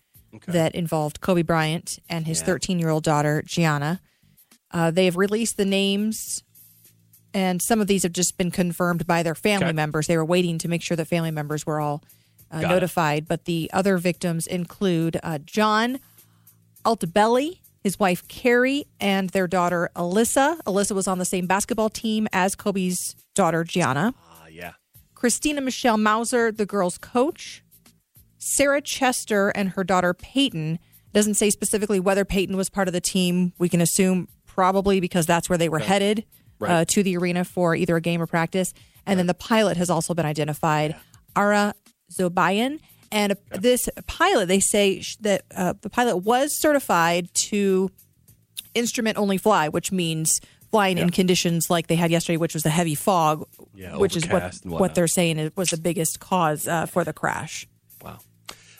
that 0.47 0.75
involved 0.75 1.19
Kobe 1.19 1.41
Bryant 1.41 1.97
and 2.07 2.27
his 2.27 2.43
13 2.43 2.77
year 2.77 2.89
old 2.89 3.03
daughter, 3.03 3.41
Gianna. 3.43 3.99
Uh, 4.71 4.91
they 4.91 5.05
have 5.05 5.17
released 5.17 5.57
the 5.57 5.65
names, 5.65 6.43
and 7.33 7.59
some 7.59 7.81
of 7.81 7.87
these 7.87 8.03
have 8.03 8.13
just 8.13 8.37
been 8.37 8.51
confirmed 8.51 9.07
by 9.07 9.23
their 9.23 9.35
family 9.35 9.65
Okay. 9.69 9.73
members. 9.73 10.05
They 10.05 10.15
were 10.15 10.23
waiting 10.25 10.59
to 10.59 10.67
make 10.67 10.83
sure 10.83 10.95
that 10.95 11.05
family 11.07 11.31
members 11.31 11.65
were 11.65 11.79
all 11.79 12.03
uh, 12.51 12.61
Got 12.61 12.69
it. 12.71 12.73
notified. 12.75 13.27
But 13.27 13.45
the 13.45 13.69
other 13.73 13.97
victims 13.97 14.45
include 14.45 15.19
uh, 15.23 15.39
John 15.39 15.99
Altobelli, 16.89 17.59
his 17.83 17.99
wife 17.99 18.27
Keri, 18.27 18.85
and 18.99 19.29
their 19.29 19.47
daughter 19.47 19.91
Alyssa. 19.95 20.59
Alyssa 20.63 20.93
was 20.93 21.07
on 21.07 21.19
the 21.19 21.25
same 21.25 21.45
basketball 21.45 21.89
team 21.89 22.27
as 22.33 22.55
Kobe's 22.55 23.15
daughter 23.35 23.63
Gianna. 23.63 24.15
Ah, 24.19 24.47
yeah. 24.47 24.73
Christina 25.13 25.61
Michelle 25.61 25.99
Mauser, 25.99 26.51
the 26.51 26.65
girls' 26.65 26.97
coach. 26.97 27.63
Sarah 28.39 28.81
Chester 28.81 29.49
and 29.49 29.69
her 29.69 29.83
daughter 29.83 30.15
Payton. 30.15 30.79
Doesn't 31.13 31.35
say 31.35 31.51
specifically 31.51 31.99
whether 31.99 32.25
Payton 32.25 32.57
was 32.57 32.71
part 32.71 32.87
of 32.87 32.93
the 32.93 33.01
team. 33.01 33.53
We 33.59 33.69
can 33.69 33.81
assume 33.81 34.27
probably 34.47 34.99
because 34.99 35.27
that's 35.27 35.47
where 35.47 35.57
they 35.57 35.69
were 35.69 35.79
headed 35.79 36.25
uh, 36.61 36.85
to 36.85 37.03
the 37.03 37.17
arena 37.17 37.45
for 37.45 37.75
either 37.75 37.97
a 37.97 38.01
game 38.01 38.21
or 38.21 38.27
practice. 38.27 38.73
And 39.05 39.19
then 39.19 39.27
the 39.27 39.33
pilot 39.35 39.77
has 39.77 39.89
also 39.89 40.13
been 40.15 40.25
identified, 40.25 40.95
Ara 41.35 41.75
Zobayan. 42.11 42.79
And 43.11 43.35
this 43.51 43.89
pilot, 44.07 44.47
they 44.47 44.59
say 44.59 45.01
that 45.21 45.43
uh, 45.55 45.73
the 45.81 45.89
pilot 45.89 46.17
was 46.17 46.59
certified 46.59 47.29
to 47.45 47.89
instrument 48.75 49.17
only 49.17 49.37
fly, 49.37 49.69
which 49.69 49.91
means 49.91 50.39
flying 50.71 50.97
in 50.97 51.09
conditions 51.09 51.69
like 51.69 51.87
they 51.87 51.95
had 51.95 52.11
yesterday, 52.11 52.37
which 52.37 52.53
was 52.53 52.65
a 52.65 52.69
heavy 52.69 52.95
fog, 52.95 53.47
Yeah, 53.73 53.97
which 53.97 54.15
is 54.15 54.27
what, 54.27 54.55
what 54.63 54.95
they're 54.95 55.07
saying 55.07 55.39
is, 55.39 55.51
was 55.55 55.69
the 55.71 55.77
biggest 55.77 56.19
cause 56.19 56.67
uh, 56.67 56.85
for 56.85 57.03
the 57.03 57.13
crash. 57.13 57.67
Wow. 58.03 58.19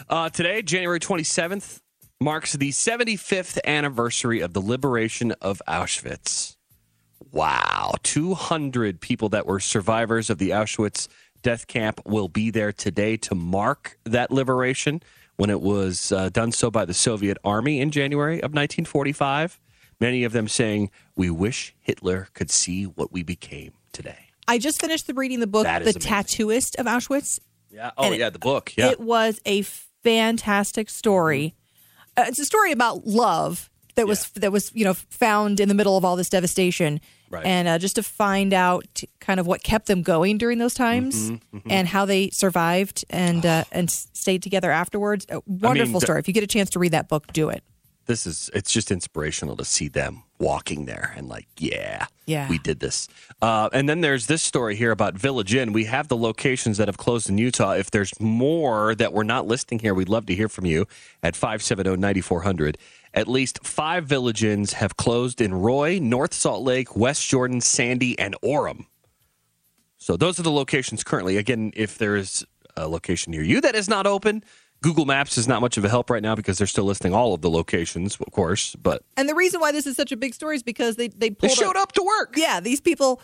Uh, 0.08 0.30
today, 0.30 0.62
January 0.62 1.00
27th, 1.00 1.80
marks 2.22 2.54
the 2.54 2.70
75th 2.70 3.60
anniversary 3.66 4.42
of 4.42 4.54
the 4.54 4.60
liberation 4.60 5.32
of 5.42 5.62
Auschwitz. 5.68 6.58
Wow. 7.32 7.94
200 8.04 9.02
people 9.02 9.30
that 9.30 9.46
were 9.46 9.60
survivors 9.60 10.30
of 10.30 10.38
the 10.38 10.50
Auschwitz 10.50 11.08
death 11.42 11.68
camp 11.68 12.02
will 12.06 12.28
be 12.28 12.50
there 12.52 12.72
today 12.72 13.18
to 13.18 13.36
mark 13.36 13.98
that 14.06 14.32
liberation 14.32 15.02
when 15.38 15.50
it 15.50 15.62
was 15.62 16.12
uh, 16.12 16.30
done 16.30 16.52
so 16.52 16.70
by 16.70 16.86
the 16.86 16.94
Soviet 16.94 17.38
army 17.44 17.80
in 17.80 17.92
January 17.92 18.36
of 18.40 18.52
1945. 18.52 19.60
Many 20.00 20.24
of 20.24 20.32
them 20.32 20.48
saying, 20.48 20.92
We 21.16 21.30
wish 21.30 21.76
Hitler 21.80 22.28
could 22.34 22.52
see 22.52 22.84
what 22.86 23.12
we 23.12 23.24
became 23.24 23.74
today. 23.92 24.30
I 24.48 24.58
just 24.58 24.82
finished 24.82 25.08
the, 25.08 25.14
reading 25.14 25.40
the 25.40 25.48
book, 25.48 25.66
The 25.66 25.76
amazing. 25.78 26.02
Tattooist 26.02 26.76
of 26.78 26.86
Auschwitz. 26.86 27.40
Yeah. 27.70 27.92
Oh, 27.98 28.12
it- 28.12 28.20
yeah. 28.20 28.30
The 28.30 28.40
book. 28.40 28.74
Yeah. 28.78 28.90
It 28.90 29.00
was 29.00 29.40
a 29.46 29.62
fantastic 30.04 30.90
story. 30.90 31.56
Uh, 32.18 32.26
it's 32.28 32.40
a 32.40 32.46
story 32.46 32.72
about 32.72 33.06
love 33.06 33.70
that 34.00 34.08
was 34.08 34.30
that 34.32 34.52
was 34.52 34.72
you 34.74 34.84
know 34.86 34.94
found 34.94 35.60
in 35.60 35.68
the 35.70 35.76
middle 35.76 35.96
of 35.98 36.04
all 36.06 36.16
this 36.16 36.30
devastation, 36.30 37.00
Right. 37.30 37.46
and 37.46 37.68
uh, 37.68 37.78
just 37.78 37.96
to 37.96 38.04
find 38.04 38.54
out 38.54 39.04
kind 39.20 39.40
of 39.40 39.46
what 39.46 39.62
kept 39.62 39.86
them 39.86 40.02
going 40.02 40.38
during 40.40 40.58
those 40.58 40.74
times 40.74 41.30
Mm-hmm, 41.30 41.60
and 41.70 41.88
how 41.88 42.06
they 42.06 42.30
survived 42.32 43.06
and 43.10 43.46
uh, 43.46 43.64
and 43.72 43.90
stayed 43.92 44.42
together 44.44 44.72
afterwards. 44.72 45.26
A 45.30 45.42
wonderful 45.46 46.00
the- 46.00 46.06
story. 46.06 46.20
If 46.20 46.28
you 46.28 46.34
get 46.34 46.44
a 46.44 46.48
chance 46.48 46.70
to 46.72 46.80
read 46.80 46.92
that 46.94 47.08
book, 47.08 47.32
do 47.34 47.50
it. 47.50 47.64
this 48.08 48.26
is 48.26 48.50
it's 48.56 48.72
just 48.74 48.90
inspirational 48.92 49.56
to 49.58 49.64
see 49.66 49.88
them 49.90 50.24
walking 50.40 50.86
there 50.86 51.14
and 51.18 51.28
like 51.30 51.46
yeah 51.60 52.08
Yeah. 52.26 52.48
we 52.50 52.58
did 52.58 52.80
this 52.80 53.08
uh, 53.42 53.68
and 53.74 53.88
then 53.90 54.00
there's 54.02 54.26
this 54.28 54.42
story 54.42 54.76
here 54.76 54.92
about 54.92 55.14
village 55.28 55.54
inn 55.54 55.74
we 55.74 55.84
have 55.86 56.08
the 56.08 56.16
locations 56.18 56.78
that 56.78 56.88
have 56.88 56.98
closed 56.98 57.30
in 57.30 57.38
utah 57.38 57.74
if 57.74 57.92
there's 57.92 58.14
more 58.22 58.96
that 58.96 59.12
we're 59.14 59.28
not 59.36 59.46
listing 59.54 59.78
here 59.80 59.94
we'd 59.94 60.08
love 60.10 60.26
to 60.28 60.34
hear 60.34 60.48
from 60.50 60.66
you 60.66 60.88
at 61.22 61.34
570-9400 61.36 62.76
at 63.14 63.28
least 63.28 63.60
five 63.66 64.06
village 64.06 64.44
inns 64.44 64.74
have 64.74 64.96
closed 64.98 65.42
in 65.42 65.54
roy 65.54 66.00
north 66.02 66.34
salt 66.34 66.64
lake 66.64 66.96
west 66.96 67.28
jordan 67.28 67.60
sandy 67.62 68.18
and 68.20 68.36
orem 68.44 68.86
so 69.98 70.16
those 70.16 70.40
are 70.40 70.44
the 70.44 70.52
locations 70.52 71.04
currently. 71.04 71.36
Again, 71.36 71.74
if 71.76 71.98
there's 71.98 72.46
a 72.78 72.88
location 72.88 73.32
near 73.32 73.44
you 73.44 73.60
that 73.60 73.76
is 73.76 73.90
not 73.90 74.08
open, 74.08 74.46
Google 74.82 75.04
Maps 75.04 75.38
is 75.38 75.46
not 75.46 75.60
much 75.60 75.76
of 75.78 75.84
a 75.84 75.90
help 75.90 76.10
right 76.10 76.24
now 76.24 76.36
because 76.36 76.58
they're 76.58 76.68
still 76.68 76.86
listing 76.86 77.14
all 77.14 77.34
of 77.34 77.42
the 77.42 77.50
locations, 77.50 78.16
of 78.16 78.32
course. 78.32 78.78
But 78.78 79.02
And 79.18 79.28
the 79.28 79.36
reason 79.36 79.60
why 79.60 79.74
this 79.74 79.86
is 79.86 79.98
such 79.98 80.14
a 80.14 80.18
big 80.18 80.34
story 80.34 80.56
is 80.56 80.64
because 80.64 80.96
they 80.96 81.10
they 81.10 81.30
they 81.32 81.50
showed 81.50 81.76
up 81.76 81.92
to 81.94 82.02
work. 82.02 82.36
Yeah, 82.38 82.62
these 82.62 82.80
people 82.80 83.22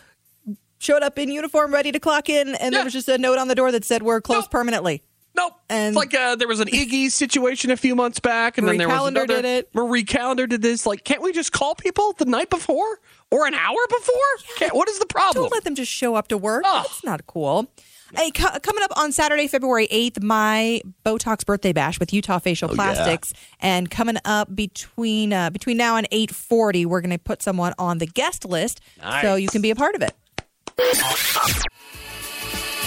showed 0.78 1.02
up 1.02 1.18
in 1.18 1.30
uniform, 1.30 1.72
ready 1.72 1.92
to 1.92 1.98
clock 1.98 2.28
in, 2.28 2.48
and 2.48 2.56
Yeah. 2.74 2.78
there 2.80 2.84
was 2.84 2.92
just 2.92 3.08
a 3.08 3.16
note 3.16 3.38
on 3.38 3.48
the 3.48 3.54
door 3.54 3.72
that 3.72 3.82
said 3.86 4.02
we're 4.02 4.20
closed 4.20 4.44
Nope. 4.44 4.50
permanently. 4.50 5.02
Nope. 5.36 5.52
And- 5.68 5.88
it's 5.88 5.96
like 5.96 6.14
uh, 6.14 6.36
there 6.36 6.48
was 6.48 6.60
an 6.60 6.68
Iggy 6.72 7.10
situation 7.10 7.70
a 7.70 7.76
few 7.76 7.94
months 7.94 8.20
back, 8.20 8.56
and 8.58 8.66
Marie 8.66 8.74
then 8.78 8.78
there 8.78 8.88
was 8.88 8.96
Callender 8.98 9.22
another. 9.24 9.42
did 9.42 9.58
it. 9.66 9.74
Marie 9.74 10.04
Callender 10.04 10.46
did 10.46 10.62
this. 10.62 10.86
Like, 10.86 11.04
can't 11.04 11.22
we 11.22 11.32
just 11.32 11.52
call 11.52 11.74
people 11.74 12.12
the 12.14 12.24
night 12.24 12.50
before 12.50 12.98
or 13.30 13.46
an 13.46 13.54
hour 13.54 13.76
before? 13.88 14.14
Can't, 14.56 14.74
what 14.74 14.88
is 14.88 14.98
the 14.98 15.06
problem? 15.06 15.44
Don't 15.44 15.52
let 15.52 15.64
them 15.64 15.74
just 15.74 15.92
show 15.92 16.14
up 16.14 16.28
to 16.28 16.38
work. 16.38 16.62
Oh. 16.66 16.82
That's 16.82 17.04
not 17.04 17.26
cool. 17.26 17.70
Hey, 18.14 18.30
co- 18.30 18.56
coming 18.60 18.84
up 18.84 18.92
on 18.96 19.10
Saturday, 19.10 19.48
February 19.48 19.88
8th, 19.88 20.22
my 20.22 20.80
Botox 21.04 21.44
birthday 21.44 21.72
bash 21.72 21.98
with 21.98 22.12
Utah 22.12 22.38
Facial 22.38 22.68
Oh, 22.70 22.72
yeah. 22.72 22.76
Plastics. 22.76 23.32
And 23.60 23.90
coming 23.90 24.16
up 24.24 24.54
between 24.54 25.32
uh, 25.32 25.50
between 25.50 25.76
now 25.76 25.96
and 25.96 26.06
840, 26.12 26.86
we're 26.86 27.00
going 27.00 27.10
to 27.10 27.18
put 27.18 27.42
someone 27.42 27.74
on 27.80 27.98
the 27.98 28.06
guest 28.06 28.44
list 28.44 28.80
Nice. 29.02 29.22
so 29.22 29.34
you 29.34 29.48
can 29.48 29.60
be 29.60 29.70
a 29.72 29.74
part 29.76 29.96
of 29.96 30.02
it. 30.02 30.14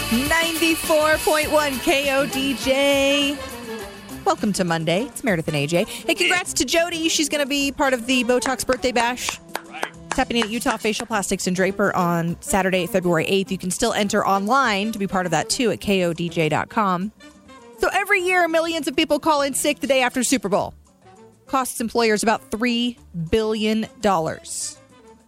94.1 0.10 1.46
KODJ. 1.84 3.38
Welcome 4.26 4.52
to 4.54 4.64
Monday. 4.64 5.04
It's 5.04 5.24
Meredith 5.24 5.48
and 5.48 5.56
AJ. 5.56 5.86
Hey, 5.88 6.16
congrats 6.16 6.52
to 6.54 6.66
Jody. 6.66 7.10
She's 7.10 7.30
going 7.30 7.44
to 7.44 7.48
be 7.50 7.72
part 7.72 7.94
of 7.94 8.08
the 8.08 8.24
Botox 8.24 8.66
birthday 8.66 8.92
bash. 8.92 9.40
It's 10.08 10.18
happening 10.18 10.42
at 10.42 10.50
Utah 10.50 10.78
Facial 10.78 11.06
Plastics 11.06 11.46
and 11.46 11.56
Draper 11.56 11.96
on 11.96 12.42
Saturday, 12.42 12.88
February 12.88 13.26
8th. 13.28 13.52
You 13.52 13.60
can 13.60 13.70
still 13.70 13.94
enter 13.94 14.26
online 14.26 14.92
to 14.94 15.00
be 15.00 15.06
part 15.06 15.28
of 15.28 15.32
that 15.32 15.48
too 15.48 15.70
at 15.70 15.80
kodj.com. 15.80 17.12
So 17.78 17.90
every 17.94 18.22
year, 18.22 18.48
millions 18.48 18.88
of 18.88 18.96
people 18.96 19.20
call 19.20 19.44
in 19.44 19.54
sick 19.54 19.80
the 19.80 19.86
day 19.88 20.02
after 20.02 20.24
Super 20.24 20.50
Bowl. 20.50 20.74
Costs 21.46 21.80
employers 21.82 22.24
about 22.24 22.50
$3 22.50 22.98
billion. 23.30 23.86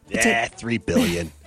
yeah, 0.10 0.48
three 0.48 0.80
billion. 0.80 1.32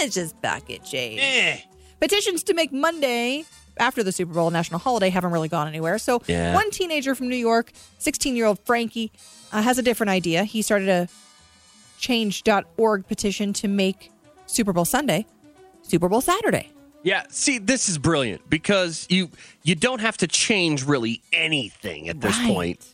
It's 0.00 0.14
just 0.14 0.40
bucket 0.42 0.86
shade. 0.86 1.18
eh. 1.18 1.60
Petitions 2.00 2.42
to 2.44 2.54
make 2.54 2.72
Monday 2.72 3.44
after 3.78 4.02
the 4.02 4.12
Super 4.12 4.32
Bowl 4.34 4.48
a 4.48 4.50
national 4.50 4.80
holiday 4.80 5.08
haven't 5.08 5.30
really 5.32 5.48
gone 5.48 5.68
anywhere. 5.68 5.98
So, 5.98 6.20
Yeah. 6.26 6.54
one 6.54 6.70
teenager 6.70 7.14
from 7.14 7.28
New 7.28 7.36
York, 7.36 7.72
16 7.98 8.34
year 8.36 8.46
old 8.46 8.58
Frankie, 8.64 9.12
uh, 9.52 9.62
has 9.62 9.78
a 9.78 9.82
different 9.82 10.10
idea. 10.10 10.44
He 10.44 10.62
started 10.62 10.88
a 10.88 11.08
change.org 11.98 13.06
petition 13.08 13.52
to 13.54 13.68
make 13.68 14.10
Super 14.46 14.72
Bowl 14.72 14.84
Sunday 14.84 15.26
Super 15.82 16.08
Bowl 16.08 16.20
Saturday. 16.20 16.70
Yeah, 17.02 17.22
see, 17.30 17.58
this 17.58 17.88
is 17.88 17.96
brilliant 17.98 18.48
because 18.50 19.06
you 19.08 19.30
you 19.62 19.74
don't 19.74 20.00
have 20.00 20.16
to 20.18 20.26
change 20.26 20.84
really 20.84 21.22
anything 21.32 22.08
at 22.08 22.20
this 22.20 22.36
Right. 22.38 22.46
point. 22.48 22.86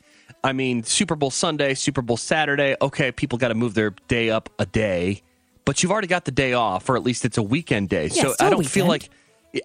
I 0.45 0.53
mean, 0.53 0.85
Super 0.85 1.17
Bowl 1.17 1.31
Sunday, 1.31 1.75
Super 1.75 2.03
Bowl 2.03 2.17
Saturday. 2.17 2.77
Okay, 2.81 3.11
people 3.13 3.39
got 3.39 3.49
to 3.49 3.55
move 3.55 3.75
their 3.75 3.95
day 4.09 4.31
up 4.31 4.49
a 4.59 4.67
day, 4.67 5.23
but 5.65 5.83
you've 5.83 5.93
already 5.93 6.09
got 6.09 6.25
the 6.25 6.33
day 6.33 6.53
off, 6.53 6.89
or 6.89 6.97
at 6.97 7.03
least 7.03 7.25
it's 7.25 7.39
a 7.39 7.43
weekend 7.43 7.89
day. 7.89 8.09
Yeah, 8.13 8.23
so 8.25 8.35
I 8.41 8.51
don't 8.51 8.67
feel 8.67 8.87
like 8.87 9.09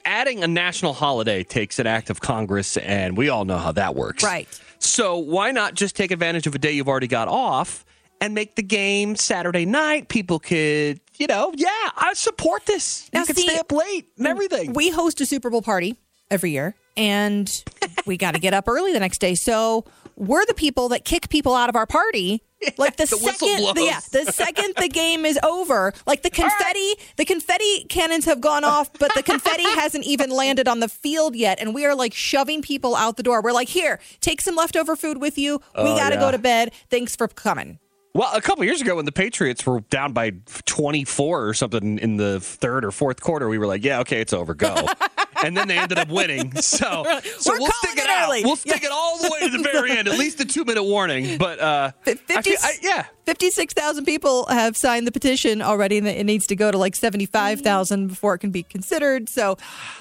adding 0.05 0.43
a 0.43 0.47
national 0.47 0.93
holiday 0.93 1.43
takes 1.43 1.79
an 1.79 1.87
act 1.87 2.09
of 2.09 2.21
Congress, 2.21 2.77
and 2.77 3.17
we 3.17 3.29
all 3.29 3.45
know 3.45 3.57
how 3.57 3.71
that 3.73 3.95
works. 3.95 4.23
Right. 4.23 4.47
So 4.79 5.17
why 5.17 5.51
not 5.51 5.73
just 5.73 5.95
take 5.95 6.11
advantage 6.11 6.47
of 6.47 6.55
a 6.55 6.59
day 6.59 6.71
you've 6.71 6.87
already 6.87 7.07
got 7.07 7.27
off 7.27 7.85
and 8.21 8.33
make 8.33 8.55
the 8.55 8.63
game 8.63 9.15
Saturday 9.15 9.65
night? 9.65 10.07
People 10.07 10.39
could, 10.39 11.01
you 11.17 11.27
know, 11.27 11.51
yeah, 11.55 11.67
I 11.95 12.13
support 12.13 12.65
this. 12.65 13.09
Now, 13.13 13.21
you 13.21 13.25
could 13.25 13.37
see, 13.37 13.47
stay 13.47 13.57
up 13.57 13.71
late 13.71 14.07
and 14.17 14.27
everything. 14.27 14.73
We 14.73 14.89
host 14.89 15.19
a 15.21 15.25
Super 15.25 15.49
Bowl 15.49 15.61
party 15.61 15.97
every 16.31 16.51
year, 16.51 16.75
and 16.95 17.63
we 18.05 18.15
got 18.15 18.35
to 18.35 18.39
get 18.39 18.53
up 18.53 18.67
early 18.67 18.93
the 18.93 18.99
next 18.99 19.19
day. 19.19 19.35
So 19.35 19.85
we're 20.15 20.45
the 20.45 20.53
people 20.53 20.89
that 20.89 21.03
kick 21.03 21.29
people 21.29 21.55
out 21.55 21.69
of 21.69 21.75
our 21.75 21.87
party. 21.87 22.43
Like 22.77 22.97
the, 22.97 23.05
the 23.05 23.17
second, 23.17 23.75
the, 23.75 23.83
yeah, 23.83 23.99
the 24.11 24.31
second 24.31 24.73
the 24.77 24.89
game 24.89 25.25
is 25.25 25.39
over, 25.43 25.93
like 26.05 26.23
the 26.23 26.29
confetti, 26.29 26.93
the 27.15 27.23
confetti 27.25 27.85
cannons 27.85 28.25
have 28.25 28.41
gone 28.41 28.63
off, 28.65 28.91
but 28.99 29.13
the 29.15 29.23
confetti 29.23 29.63
hasn't 29.75 30.03
even 30.05 30.29
landed 30.29 30.67
on 30.67 30.79
the 30.81 30.89
field 30.89 31.35
yet, 31.35 31.59
and 31.61 31.73
we 31.73 31.85
are 31.85 31.95
like 31.95 32.13
shoving 32.13 32.61
people 32.61 32.95
out 32.97 33.15
the 33.17 33.23
door. 33.23 33.41
We're 33.41 33.53
like, 33.53 33.69
here, 33.69 33.99
take 34.19 34.41
some 34.41 34.55
leftover 34.55 34.95
food 34.97 35.19
with 35.21 35.37
you. 35.37 35.59
We 35.75 35.83
Oh, 35.83 35.95
got 35.97 36.09
to 36.09 36.15
yeah. 36.15 36.19
go 36.21 36.31
to 36.31 36.37
bed. 36.37 36.73
Thanks 36.89 37.15
for 37.15 37.27
coming. 37.29 37.79
Well, 38.13 38.29
a 38.35 38.41
couple 38.41 38.65
years 38.65 38.81
ago, 38.81 38.95
when 38.95 39.05
the 39.05 39.11
Patriots 39.11 39.65
were 39.65 39.81
down 39.81 40.13
by 40.13 40.31
24 40.65 41.47
or 41.47 41.53
something 41.53 41.99
in 41.99 42.17
the 42.17 42.39
third 42.41 42.83
or 42.83 42.91
fourth 42.91 43.21
quarter, 43.21 43.47
we 43.47 43.57
were 43.57 43.67
like, 43.67 43.83
yeah, 43.85 43.99
okay, 43.99 44.19
it's 44.19 44.33
over, 44.33 44.53
go. 44.53 44.75
and 45.43 45.55
then 45.57 45.67
they 45.67 45.77
ended 45.77 45.97
up 45.99 46.09
winning. 46.09 46.53
So, 46.61 47.03
so 47.37 47.51
We're 47.51 47.59
we'll 47.59 47.71
stick 47.71 47.97
it 47.97 48.03
it 48.03 48.09
out. 48.09 48.29
We'll 48.43 48.55
stick 48.55 48.83
it 48.83 48.91
all 48.91 49.17
the 49.17 49.29
way 49.29 49.39
to 49.49 49.57
the 49.57 49.63
very 49.63 49.91
end, 49.97 50.07
at 50.07 50.17
least 50.19 50.39
a 50.39 50.45
two 50.45 50.63
minute 50.65 50.83
warning. 50.83 51.37
But 51.37 51.59
uh, 51.59 51.91
I 52.05 52.13
50, 52.15 52.41
feel- 52.41 52.57
I- 52.61 52.77
yeah, 52.81 53.05
56,000 53.25 54.05
people 54.05 54.45
have 54.47 54.75
signed 54.77 55.05
the 55.07 55.11
petition 55.11 55.61
already, 55.61 55.97
and 55.97 56.07
it 56.07 56.25
needs 56.25 56.47
to 56.47 56.55
go 56.55 56.71
to 56.71 56.77
like 56.77 56.95
75,000 56.95 58.07
before 58.07 58.35
it 58.35 58.39
can 58.39 58.51
be 58.51 58.63
considered. 58.63 59.29
So, 59.29 59.57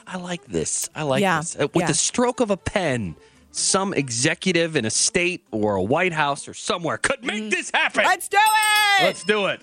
I 0.07 0.17
like 0.19 0.45
this. 0.47 0.89
I 0.95 1.03
like 1.05 1.23
Yeah, 1.23 1.41
this. 1.41 1.57
Uh, 1.57 1.69
With 1.75 1.83
yeah. 1.83 1.87
the 1.89 1.95
stroke 1.95 2.41
of 2.41 2.51
a 2.51 2.57
pen, 2.57 3.17
some 3.51 3.95
executive 3.95 4.77
in 4.77 4.85
a 4.85 4.91
state 4.91 5.45
or 5.51 5.77
a 5.77 5.83
White 5.83 6.13
House 6.13 6.47
or 6.49 6.55
somewhere 6.55 6.99
could 6.99 7.25
make 7.25 7.51
this 7.51 7.71
happen. 7.73 8.03
Mm. 8.05 8.07
let's 8.07 8.29
do 8.29 8.39
it! 8.39 9.03
Let's 9.05 9.25
do 9.25 9.47
it. 9.47 9.63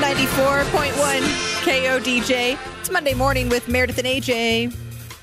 94.1 0.00 1.57
KODJ. 1.68 2.56
It's 2.80 2.90
Monday 2.90 3.12
morning 3.12 3.50
with 3.50 3.68
Meredith 3.68 3.98
and 3.98 4.06
AJ. 4.06 4.74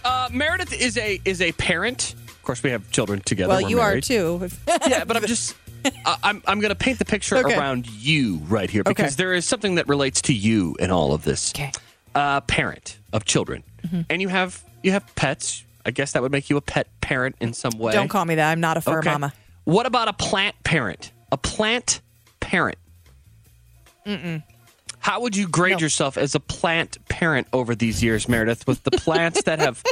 Uh, 0.04 0.30
Meredith 0.32 0.72
is 0.80 0.96
a 0.96 1.20
is 1.25 1.42
a 1.42 1.52
parent. 1.54 2.14
Of 2.28 2.44
course, 2.44 2.62
we 2.62 2.70
have 2.70 2.92
children 2.92 3.20
together. 3.22 3.50
Well, 3.50 3.64
We're 3.64 3.70
you 3.70 3.80
are 3.80 4.00
too. 4.00 4.48
yeah, 4.88 5.06
but 5.06 5.18
I'm 5.18 5.25
just 5.25 5.56
I- 6.06 6.18
I'm 6.22 6.44
I'm 6.46 6.60
going 6.60 6.70
to 6.70 6.75
paint 6.75 7.00
the 7.00 7.06
picture 7.06 7.38
Okay. 7.38 7.58
around 7.58 7.90
you 7.90 8.42
right 8.48 8.70
here 8.70 8.84
because 8.84 9.14
Okay. 9.14 9.24
there 9.24 9.34
is 9.34 9.46
something 9.48 9.74
that 9.75 9.88
relates 9.88 10.22
to 10.22 10.36
you 10.36 10.75
in 10.80 10.92
all 10.92 11.16
of 11.16 11.24
this. 11.24 11.52
Okay. 11.52 11.72
Uh, 12.14 12.42
parent 12.42 13.00
of 13.12 13.25
children, 13.25 13.64
Mm-hmm. 13.84 14.02
and 14.12 14.22
you 14.22 14.28
have 14.28 14.64
you 14.84 14.92
have 14.92 15.04
pets. 15.16 15.64
I 15.84 15.90
guess 15.90 16.12
that 16.12 16.22
would 16.22 16.32
make 16.32 16.52
you 16.52 16.58
a 16.58 16.62
pet 16.62 16.86
parent 17.02 17.38
in 17.42 17.54
some 17.54 17.75
way. 17.80 17.92
Don't 17.94 18.08
call 18.08 18.24
me 18.24 18.36
that. 18.36 18.52
I'm 18.52 18.60
not 18.60 18.78
a 18.78 18.82
fur 18.82 19.00
Okay. 19.00 19.10
mama. 19.10 19.34
What 19.64 19.88
about 19.88 20.10
a 20.10 20.14
plant 20.14 20.56
parent? 20.64 21.12
A 21.32 21.38
plant 21.38 22.02
parent. 22.40 22.78
Mm-mm. 24.06 24.44
How 25.06 25.20
would 25.20 25.36
you 25.36 25.48
grade 25.48 25.74
No. 25.74 25.78
yourself 25.82 26.18
as 26.18 26.34
a 26.34 26.40
plant 26.40 26.98
parent 27.10 27.46
over 27.54 27.76
these 27.76 28.02
years, 28.02 28.28
Meredith, 28.28 28.66
with 28.66 28.82
the 28.82 28.90
plants 28.90 29.44
that 29.44 29.60
have 29.60 29.84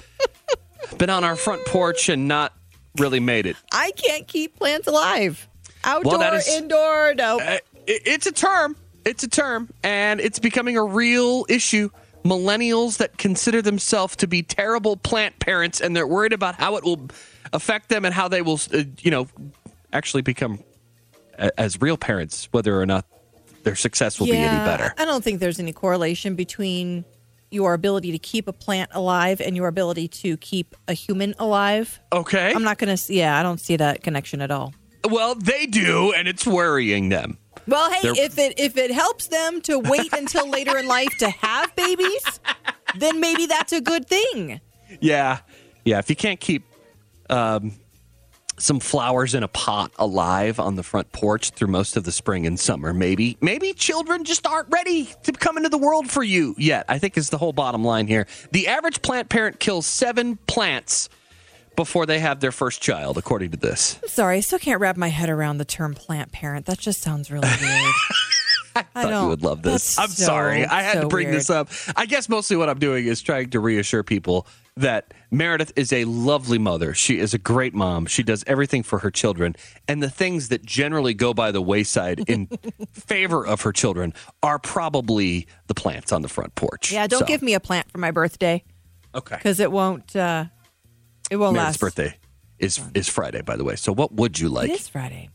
been 0.98 1.12
on 1.12 1.24
our 1.24 1.36
front 1.36 1.63
porch 1.67 2.10
and 2.10 2.27
not 2.27 2.51
really 2.98 3.20
made 3.20 3.46
it? 3.46 3.55
I 3.72 3.91
can't 3.91 4.27
keep 4.27 4.58
plants 4.58 4.88
alive. 4.88 5.48
Outdoor, 5.84 6.17
that 6.17 6.34
is- 6.34 6.48
indoor, 6.48 7.13
no. 7.13 7.39
Uh, 7.39 7.60
it- 7.86 8.01
it's 8.08 8.25
a 8.25 8.32
term. 8.32 8.75
It's 9.05 9.24
a 9.24 9.27
term, 9.27 9.70
and 9.84 10.20
it's 10.20 10.39
becoming 10.39 10.77
a 10.77 10.84
real 10.84 11.46
issue. 11.48 11.89
Millennials 12.25 12.98
that 12.98 13.15
consider 13.20 13.62
themselves 13.62 14.15
to 14.15 14.25
be 14.25 14.41
terrible 14.41 14.98
plant 14.98 15.38
parents, 15.38 15.79
and 15.79 15.96
they're 15.96 16.08
worried 16.08 16.34
about 16.34 16.55
how 16.55 16.75
it 16.77 16.84
will 16.84 17.10
affect 17.51 17.89
them 17.89 18.03
and 18.03 18.15
how 18.15 18.29
they 18.29 18.41
will, 18.41 18.60
uh, 18.74 18.82
you 19.01 19.12
know, 19.12 19.27
actually 19.91 20.24
become 20.24 20.58
a- 21.38 21.60
as 21.60 21.79
real 21.79 21.98
parents, 21.98 22.48
whether 22.50 22.82
or 22.82 22.88
not 22.88 23.05
their 23.63 23.75
success 23.75 24.20
will 24.20 24.27
be 24.27 24.34
any 24.38 24.65
better. 24.65 24.93
I 24.98 25.05
don't 25.05 25.24
think 25.24 25.39
there's 25.39 25.60
any 25.60 25.74
correlation 25.74 26.36
between 26.36 27.05
your 27.51 27.74
ability 27.74 28.12
to 28.12 28.20
keep 28.20 28.48
a 28.48 28.53
plant 28.53 28.89
alive 28.93 29.39
and 29.39 29.55
your 29.55 29.67
ability 29.67 30.08
to 30.08 30.38
keep 30.38 30.75
a 30.88 30.93
human 30.93 31.36
alive. 31.39 32.00
Okay. 32.12 32.51
I'm 32.53 32.63
not 32.63 32.77
going 32.77 32.96
to, 32.96 33.13
yeah, 33.13 33.39
I 33.39 33.43
don't 33.43 33.60
see 33.60 33.75
that 33.77 34.01
connection 34.03 34.41
at 34.41 34.50
all. 34.51 34.74
well, 35.10 35.36
they 35.36 35.65
do, 35.65 36.13
and 36.13 36.27
it's 36.27 36.48
worrying 36.48 37.10
them. 37.10 37.38
Well, 37.67 37.91
hey, 37.91 38.00
They're- 38.01 38.13
if 38.25 38.38
it 38.38 38.60
if 38.60 38.75
it 38.77 38.91
helps 38.91 39.27
them 39.27 39.62
to 39.62 39.79
wait 39.79 40.12
until 40.17 40.50
later 40.50 40.77
in 40.77 40.88
life 40.88 41.15
to 41.20 41.29
have 41.29 41.74
babies, 41.75 42.39
then 42.98 43.20
maybe 43.22 43.46
that's 43.46 43.72
a 43.72 43.79
good 43.82 44.08
thing. 44.08 44.60
Yeah, 45.00 45.39
yeah. 45.86 46.00
If 46.00 46.10
you 46.10 46.15
can't 46.15 46.39
keep 46.39 46.63
um, 47.29 47.74
some 48.63 48.79
flowers 48.79 49.36
in 49.36 49.43
a 49.43 49.48
pot 49.50 49.91
alive 50.00 50.60
on 50.60 50.75
the 50.75 50.84
front 50.84 51.12
porch 51.12 51.50
through 51.50 51.67
most 51.67 51.98
of 51.98 52.05
the 52.05 52.12
spring 52.12 52.48
and 52.48 52.58
summer, 52.58 52.93
maybe 52.93 53.38
maybe 53.41 53.74
children 53.74 54.24
just 54.24 54.48
aren't 54.48 54.70
ready 54.70 55.10
to 55.24 55.32
come 55.34 55.58
into 55.58 55.70
the 55.70 55.77
world 55.77 56.10
for 56.10 56.24
you 56.24 56.55
yet. 56.58 56.86
I 56.88 56.98
think 56.98 57.17
is 57.17 57.29
the 57.29 57.38
whole 57.38 57.53
bottom 57.53 57.84
line 57.84 58.08
here. 58.08 58.25
The 58.51 58.70
average 58.70 59.01
plant 59.01 59.27
parent 59.27 59.60
kills 59.60 59.86
seven 59.86 60.38
plants 60.48 61.10
before 61.75 62.05
they 62.05 62.20
have 62.20 62.39
their 62.39 62.51
first 62.51 62.82
child, 62.82 63.17
according 63.17 63.51
to 63.51 63.58
this. 63.58 64.00
I'm 64.01 64.10
sorry, 64.10 64.38
I 64.38 64.39
still 64.39 64.60
can't 64.60 64.79
wrap 64.79 64.96
my 64.96 65.10
head 65.10 65.29
around 65.29 65.58
the 65.58 65.65
term 65.65 65.93
plant 65.93 66.32
parent. 66.32 66.65
That 66.65 66.79
just 66.79 67.01
sounds 67.01 67.32
really 67.32 67.50
weird. 67.62 67.93
I 68.75 68.82
thought 68.84 69.10
don't- 69.10 69.24
you 69.24 69.30
would 69.30 69.44
love 69.44 69.62
this. 69.62 69.96
that's 69.96 70.00
I'm 70.00 70.09
so- 70.09 70.25
sorry. 70.25 70.66
I 70.66 70.81
had 70.81 70.94
so 70.96 71.01
to 71.01 71.07
bring 71.07 71.27
weird. 71.27 71.38
this 71.40 71.50
up. 71.50 71.70
I 71.96 72.05
guess 72.05 72.27
mostly 72.29 72.57
what 72.57 72.70
I'm 72.70 72.79
doing 72.79 73.05
is 73.05 73.22
trying 73.22 73.50
to 73.51 73.59
reassure 73.59 74.03
people 74.03 74.48
that 74.75 75.14
Meredith 75.29 75.72
is 75.75 75.94
a 75.94 76.05
lovely 76.05 76.57
mother. 76.57 76.96
She 76.96 77.20
is 77.20 77.36
a 77.36 77.38
great 77.38 77.75
mom. 77.75 78.07
She 78.07 78.24
does 78.24 78.44
everything 78.48 78.81
for 78.81 79.00
her 79.00 79.12
children. 79.12 79.55
And 79.88 80.01
the 80.01 80.09
things 80.09 80.50
that 80.50 80.66
generally 80.66 81.14
go 81.14 81.33
by 81.33 81.51
the 81.51 81.62
wayside 81.62 82.24
in 82.27 82.48
favor 82.92 83.46
of 83.46 83.62
her 83.62 83.72
children 83.72 84.14
are 84.42 84.57
probably 84.57 85.46
the 85.68 85.75
plants 85.75 86.12
on 86.12 86.24
the 86.24 86.27
front 86.29 86.55
porch. 86.55 86.92
Yeah, 86.92 87.05
don't 87.05 87.20
So, 87.20 87.25
give 87.25 87.44
me 87.44 87.53
a 87.53 87.59
plant 87.59 87.92
for 87.92 88.00
my 88.00 88.09
birthday 88.09 88.64
Okay. 89.14 89.36
because 89.36 89.59
it 89.59 89.72
won't. 89.72 90.16
Uh, 90.16 90.46
it 91.29 91.36
won't 91.38 91.53
Meredith's 91.53 91.75
last. 91.75 91.96
birthday 91.96 92.18
is 92.57 92.81
is 92.96 93.07
Friday, 93.07 93.42
by 93.42 93.55
the 93.55 93.64
way. 93.64 93.75
So 93.75 93.94
what 93.94 94.12
would 94.14 94.40
you 94.40 94.50
like 94.50 94.72
It 94.72 94.79
is 94.79 94.88
Friday. 94.90 95.29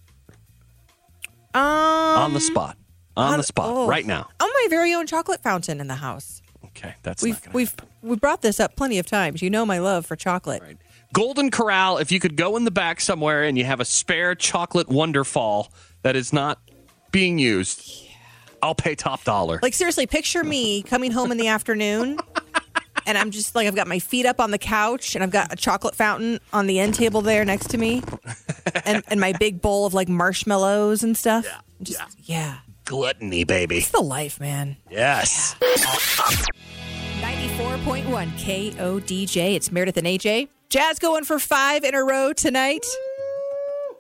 Um, 1.55 1.63
on 1.63 2.35
the 2.35 2.41
spot? 2.41 2.77
On 3.19 3.39
the 3.39 3.43
spot, 3.43 3.67
oh. 3.69 3.89
right 3.89 4.07
now. 4.07 4.29
On 4.41 4.49
my 4.49 4.67
very 4.71 4.95
own 4.95 5.07
chocolate 5.07 5.43
fountain 5.43 5.81
in 5.81 5.89
the 5.89 5.97
house. 5.97 6.41
Okay, 6.67 6.95
that's 7.03 7.23
We've 7.23 7.41
we've 7.53 7.75
we 8.03 8.17
brought 8.17 8.43
this 8.43 8.61
up 8.61 8.77
plenty 8.77 8.99
of 8.99 9.07
times. 9.07 9.43
You 9.43 9.51
know 9.51 9.67
my 9.67 9.79
love 9.79 10.07
for 10.07 10.17
chocolate. 10.17 10.63
Golden 11.13 11.51
Corral, 11.51 11.99
if 11.99 12.13
you 12.13 12.21
could 12.21 12.37
go 12.37 12.57
in 12.57 12.65
the 12.65 12.71
back 12.71 13.01
somewhere 13.01 13.45
and 13.45 13.57
you 13.57 13.65
have 13.65 13.81
a 13.81 13.85
spare 13.85 14.35
chocolate 14.35 14.89
wonderfall 14.89 15.69
that 16.03 16.17
is 16.17 16.33
not 16.33 16.61
being 17.11 17.39
used, 17.39 18.07
I'll 18.63 18.75
pay 18.75 18.95
top 18.95 19.25
dollar. 19.25 19.59
Like 19.63 19.75
seriously, 19.75 20.07
picture 20.07 20.45
me 20.45 20.83
coming 20.83 21.11
home 21.11 21.33
in 21.33 21.39
the 21.39 21.49
afternoon, 21.49 22.19
and 23.07 23.17
I'm 23.17 23.31
just 23.31 23.55
like 23.55 23.67
I've 23.67 23.75
got 23.75 23.89
my 23.89 23.99
feet 23.99 24.27
up 24.27 24.41
on 24.41 24.51
the 24.51 24.59
couch, 24.59 25.15
and 25.15 25.25
I've 25.25 25.31
got 25.31 25.53
a 25.53 25.57
chocolate 25.57 25.95
fountain 25.95 26.41
on 26.53 26.67
the 26.67 26.79
end 26.79 26.95
table 26.95 27.23
there 27.23 27.45
next 27.45 27.71
to 27.71 27.79
me, 27.79 28.03
and 28.85 29.03
and 29.09 29.21
my 29.21 29.33
big 29.33 29.63
bowl 29.63 29.87
of 29.87 29.95
like 29.95 30.09
marshmallows 30.09 31.03
and 31.03 31.17
stuff. 31.17 31.45
Yeah, 31.45 31.61
just, 31.83 32.01
yeah. 32.29 32.59
Gluttony, 32.89 33.45
baby. 33.45 33.77
It's 33.77 33.91
the 33.91 34.01
life, 34.01 34.41
man. 34.41 34.79
Yes. 34.91 35.55
94.1 35.61 38.33
KODJ. 38.39 39.55
It's 39.55 39.71
Meredith 39.71 39.99
and 39.99 40.07
AJ. 40.07 40.49
Jazz 40.71 40.99
going 40.99 41.25
for 41.25 41.39
five 41.39 41.85
in 41.85 41.95
a 41.95 42.03
row 42.03 42.33
tonight 42.33 42.87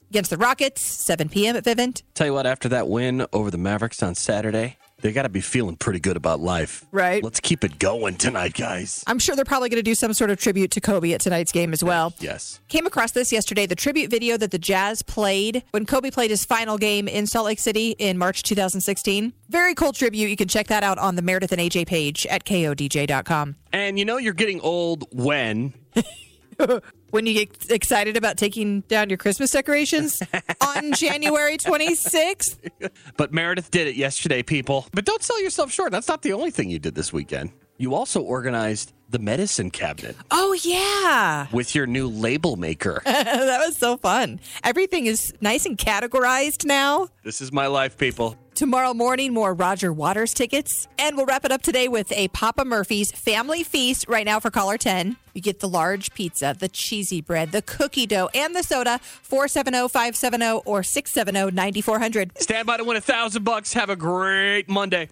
against 0.09 0.31
the 0.31 0.39
Rockets, 0.39 0.81
7 0.81 1.29
p.m. 1.29 1.55
at 1.55 1.65
Vivint. 1.65 2.03
Tell 2.15 2.29
you 2.29 2.33
what, 2.33 2.47
after 2.47 2.71
that 2.71 2.89
win 2.89 3.27
over 3.31 3.51
the 3.51 3.59
Mavericks 3.59 4.03
on 4.03 4.15
Saturday, 4.15 4.79
they 5.01 5.13
got 5.13 5.23
to 5.23 5.29
be 5.29 5.41
feeling 5.41 5.77
pretty 5.77 6.01
good 6.01 6.17
about 6.17 6.41
life. 6.41 6.85
Right. 6.91 7.23
Let's 7.23 7.41
keep 7.41 7.63
it 7.63 7.79
going 7.79 8.17
tonight, 8.17 8.55
guys. 8.55 9.05
I'm 9.07 9.19
sure 9.19 9.37
they're 9.37 9.45
probably 9.45 9.69
going 9.69 9.79
to 9.79 9.83
do 9.83 9.95
some 9.95 10.13
sort 10.13 10.31
of 10.31 10.39
tribute 10.39 10.71
to 10.73 10.81
Kobe 10.81 11.13
at 11.13 11.21
tonight's 11.21 11.53
game 11.53 11.73
as 11.73 11.85
well. 11.85 12.13
Yes. 12.19 12.61
Came 12.69 12.87
across 12.87 13.13
this 13.13 13.33
yesterday, 13.33 13.67
the 13.67 13.77
tribute 13.77 14.11
video 14.11 14.37
that 14.37 14.51
the 14.51 14.59
Jazz 14.59 15.03
played 15.03 15.63
when 15.71 15.87
Kobe 15.87 16.11
played 16.11 16.31
his 16.31 16.45
final 16.45 16.79
game 16.79 17.07
in 17.07 17.27
Salt 17.27 17.47
Lake 17.47 17.61
City 17.61 17.95
in 17.99 18.19
March 18.19 18.43
2016. 18.43 19.33
Very 19.49 19.75
cool 19.75 19.93
tribute. 19.93 20.29
You 20.29 20.37
can 20.37 20.49
check 20.49 20.67
that 20.69 20.83
out 20.83 20.99
on 20.99 21.15
the 21.17 21.23
Meredith 21.23 21.53
and 21.53 21.61
AJ 21.61 21.87
page 21.87 22.27
at 22.27 22.45
kodj.com. 22.45 23.57
And 23.73 23.99
you 23.99 24.05
know 24.05 24.17
you're 24.19 24.33
getting 24.33 24.61
old 24.61 25.05
when 25.13 25.75
When 27.11 27.27
you 27.27 27.35
get 27.35 27.71
excited 27.71 28.17
about 28.17 28.37
taking 28.37 28.83
down 28.83 29.09
your 29.09 29.17
Christmas 29.17 29.51
decorations 29.51 30.23
on 30.61 30.93
January 30.93 31.57
26th. 31.57 32.91
But 33.17 33.33
Meredith 33.33 33.71
did 33.71 33.89
it 33.89 33.97
yesterday, 33.97 34.43
people. 34.43 34.87
But 34.93 35.07
don't 35.07 35.23
sell 35.23 35.43
yourself 35.43 35.73
short. 35.73 35.91
That's 35.91 36.09
not 36.09 36.23
the 36.23 36.35
only 36.35 36.51
thing 36.51 36.69
you 36.69 36.79
did 36.79 36.95
this 36.95 37.13
weekend. 37.13 37.53
You 37.81 37.95
also 37.95 38.21
organized 38.21 38.93
the 39.09 39.19
medicine 39.21 39.71
cabinet 39.71 40.17
Oh, 40.33 40.53
yeah. 40.65 41.47
with 41.53 41.75
your 41.75 41.87
new 41.87 42.09
label 42.09 42.57
maker. 42.57 43.01
that 43.07 43.61
was 43.65 43.77
so 43.77 43.97
fun. 43.97 44.41
Everything 44.65 45.07
is 45.07 45.33
nice 45.41 45.65
and 45.65 45.79
categorized 45.79 46.65
now. 46.67 47.09
this 47.25 47.41
is 47.41 47.53
my 47.53 47.69
life, 47.69 47.97
people. 47.97 48.37
Tomorrow 48.55 48.93
morning, 48.95 49.33
more 49.33 49.55
Roger 49.55 49.93
Waters 49.93 50.35
tickets. 50.35 50.89
And 50.99 51.17
we'll 51.17 51.27
wrap 51.27 51.45
it 51.45 51.53
up 51.53 51.63
today 51.63 51.87
with 51.87 52.11
a 52.13 52.27
Papa 52.29 52.65
Murphy's 52.65 53.13
family 53.13 53.63
feast 53.63 54.07
right 54.09 54.27
now 54.27 54.41
for 54.41 54.51
caller 54.51 54.77
10. 54.77 55.17
You 55.33 55.41
get 55.41 55.61
the 55.61 55.69
large 55.69 56.13
pizza, 56.15 56.57
the 56.59 56.69
cheesy 56.69 57.21
bread, 57.21 57.53
the 57.53 57.63
cookie 57.63 58.07
dough, 58.07 58.29
and 58.35 58.57
the 58.57 58.65
soda, 58.65 58.99
470-570 59.31 60.63
or 60.67 60.81
670-9400. 60.81 62.37
Stand 62.43 62.67
by 62.67 62.77
to 62.77 62.85
win 62.85 62.97
a 62.97 63.01
thousand 63.01 63.45
bucks. 63.45 63.73
Have 63.75 63.89
a 63.91 63.97
great 63.97 64.69
Monday. 64.69 65.09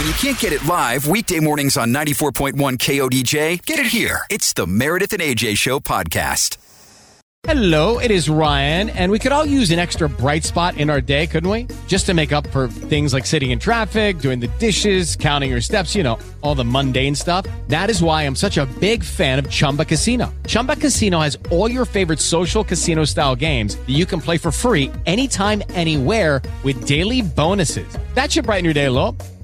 When 0.00 0.06
you 0.06 0.14
can't 0.14 0.40
get 0.40 0.54
it 0.54 0.64
live 0.64 1.06
weekday 1.06 1.40
mornings 1.40 1.76
on 1.76 1.92
94.1 1.92 2.54
KODJ, 2.54 3.66
get 3.66 3.78
it 3.78 3.84
here. 3.84 4.24
It's 4.30 4.54
the 4.54 4.66
Meredith 4.66 5.12
and 5.12 5.20
AJ 5.20 5.58
Show 5.58 5.78
podcast. 5.78 6.56
Hello, 7.42 7.98
it 7.98 8.10
is 8.10 8.30
Ryan, 8.30 8.88
and 8.88 9.12
we 9.12 9.18
could 9.18 9.30
all 9.30 9.44
use 9.44 9.70
an 9.70 9.78
extra 9.78 10.08
bright 10.08 10.44
spot 10.44 10.78
in 10.78 10.88
our 10.88 11.02
day, 11.02 11.26
couldn't 11.26 11.50
we? 11.50 11.66
Just 11.86 12.06
to 12.06 12.14
make 12.14 12.32
up 12.32 12.46
for 12.46 12.68
things 12.68 13.12
like 13.12 13.26
sitting 13.26 13.50
in 13.50 13.58
traffic, 13.58 14.20
doing 14.20 14.40
the 14.40 14.48
dishes, 14.58 15.16
counting 15.16 15.50
your 15.50 15.60
steps, 15.60 15.94
you 15.94 16.02
know, 16.02 16.18
all 16.40 16.54
the 16.54 16.64
mundane 16.64 17.14
stuff. 17.14 17.44
That 17.68 17.90
is 17.90 18.02
why 18.02 18.22
I'm 18.22 18.36
such 18.36 18.56
a 18.56 18.64
big 18.80 19.04
fan 19.04 19.38
of 19.38 19.50
Chumba 19.50 19.84
Casino. 19.84 20.32
Chumba 20.46 20.76
Casino 20.76 21.20
has 21.20 21.36
all 21.50 21.70
your 21.70 21.84
favorite 21.84 22.20
social 22.20 22.64
casino 22.64 23.04
style 23.04 23.36
games 23.36 23.76
that 23.76 23.90
you 23.90 24.06
can 24.06 24.22
play 24.22 24.38
for 24.38 24.50
free 24.50 24.90
anytime, 25.04 25.62
anywhere 25.74 26.40
with 26.62 26.86
daily 26.86 27.20
bonuses. 27.20 27.98
That 28.14 28.32
should 28.32 28.46
brighten 28.46 28.64
your 28.64 28.74
day 28.74 28.86
a 28.86 28.90
little. 28.90 29.14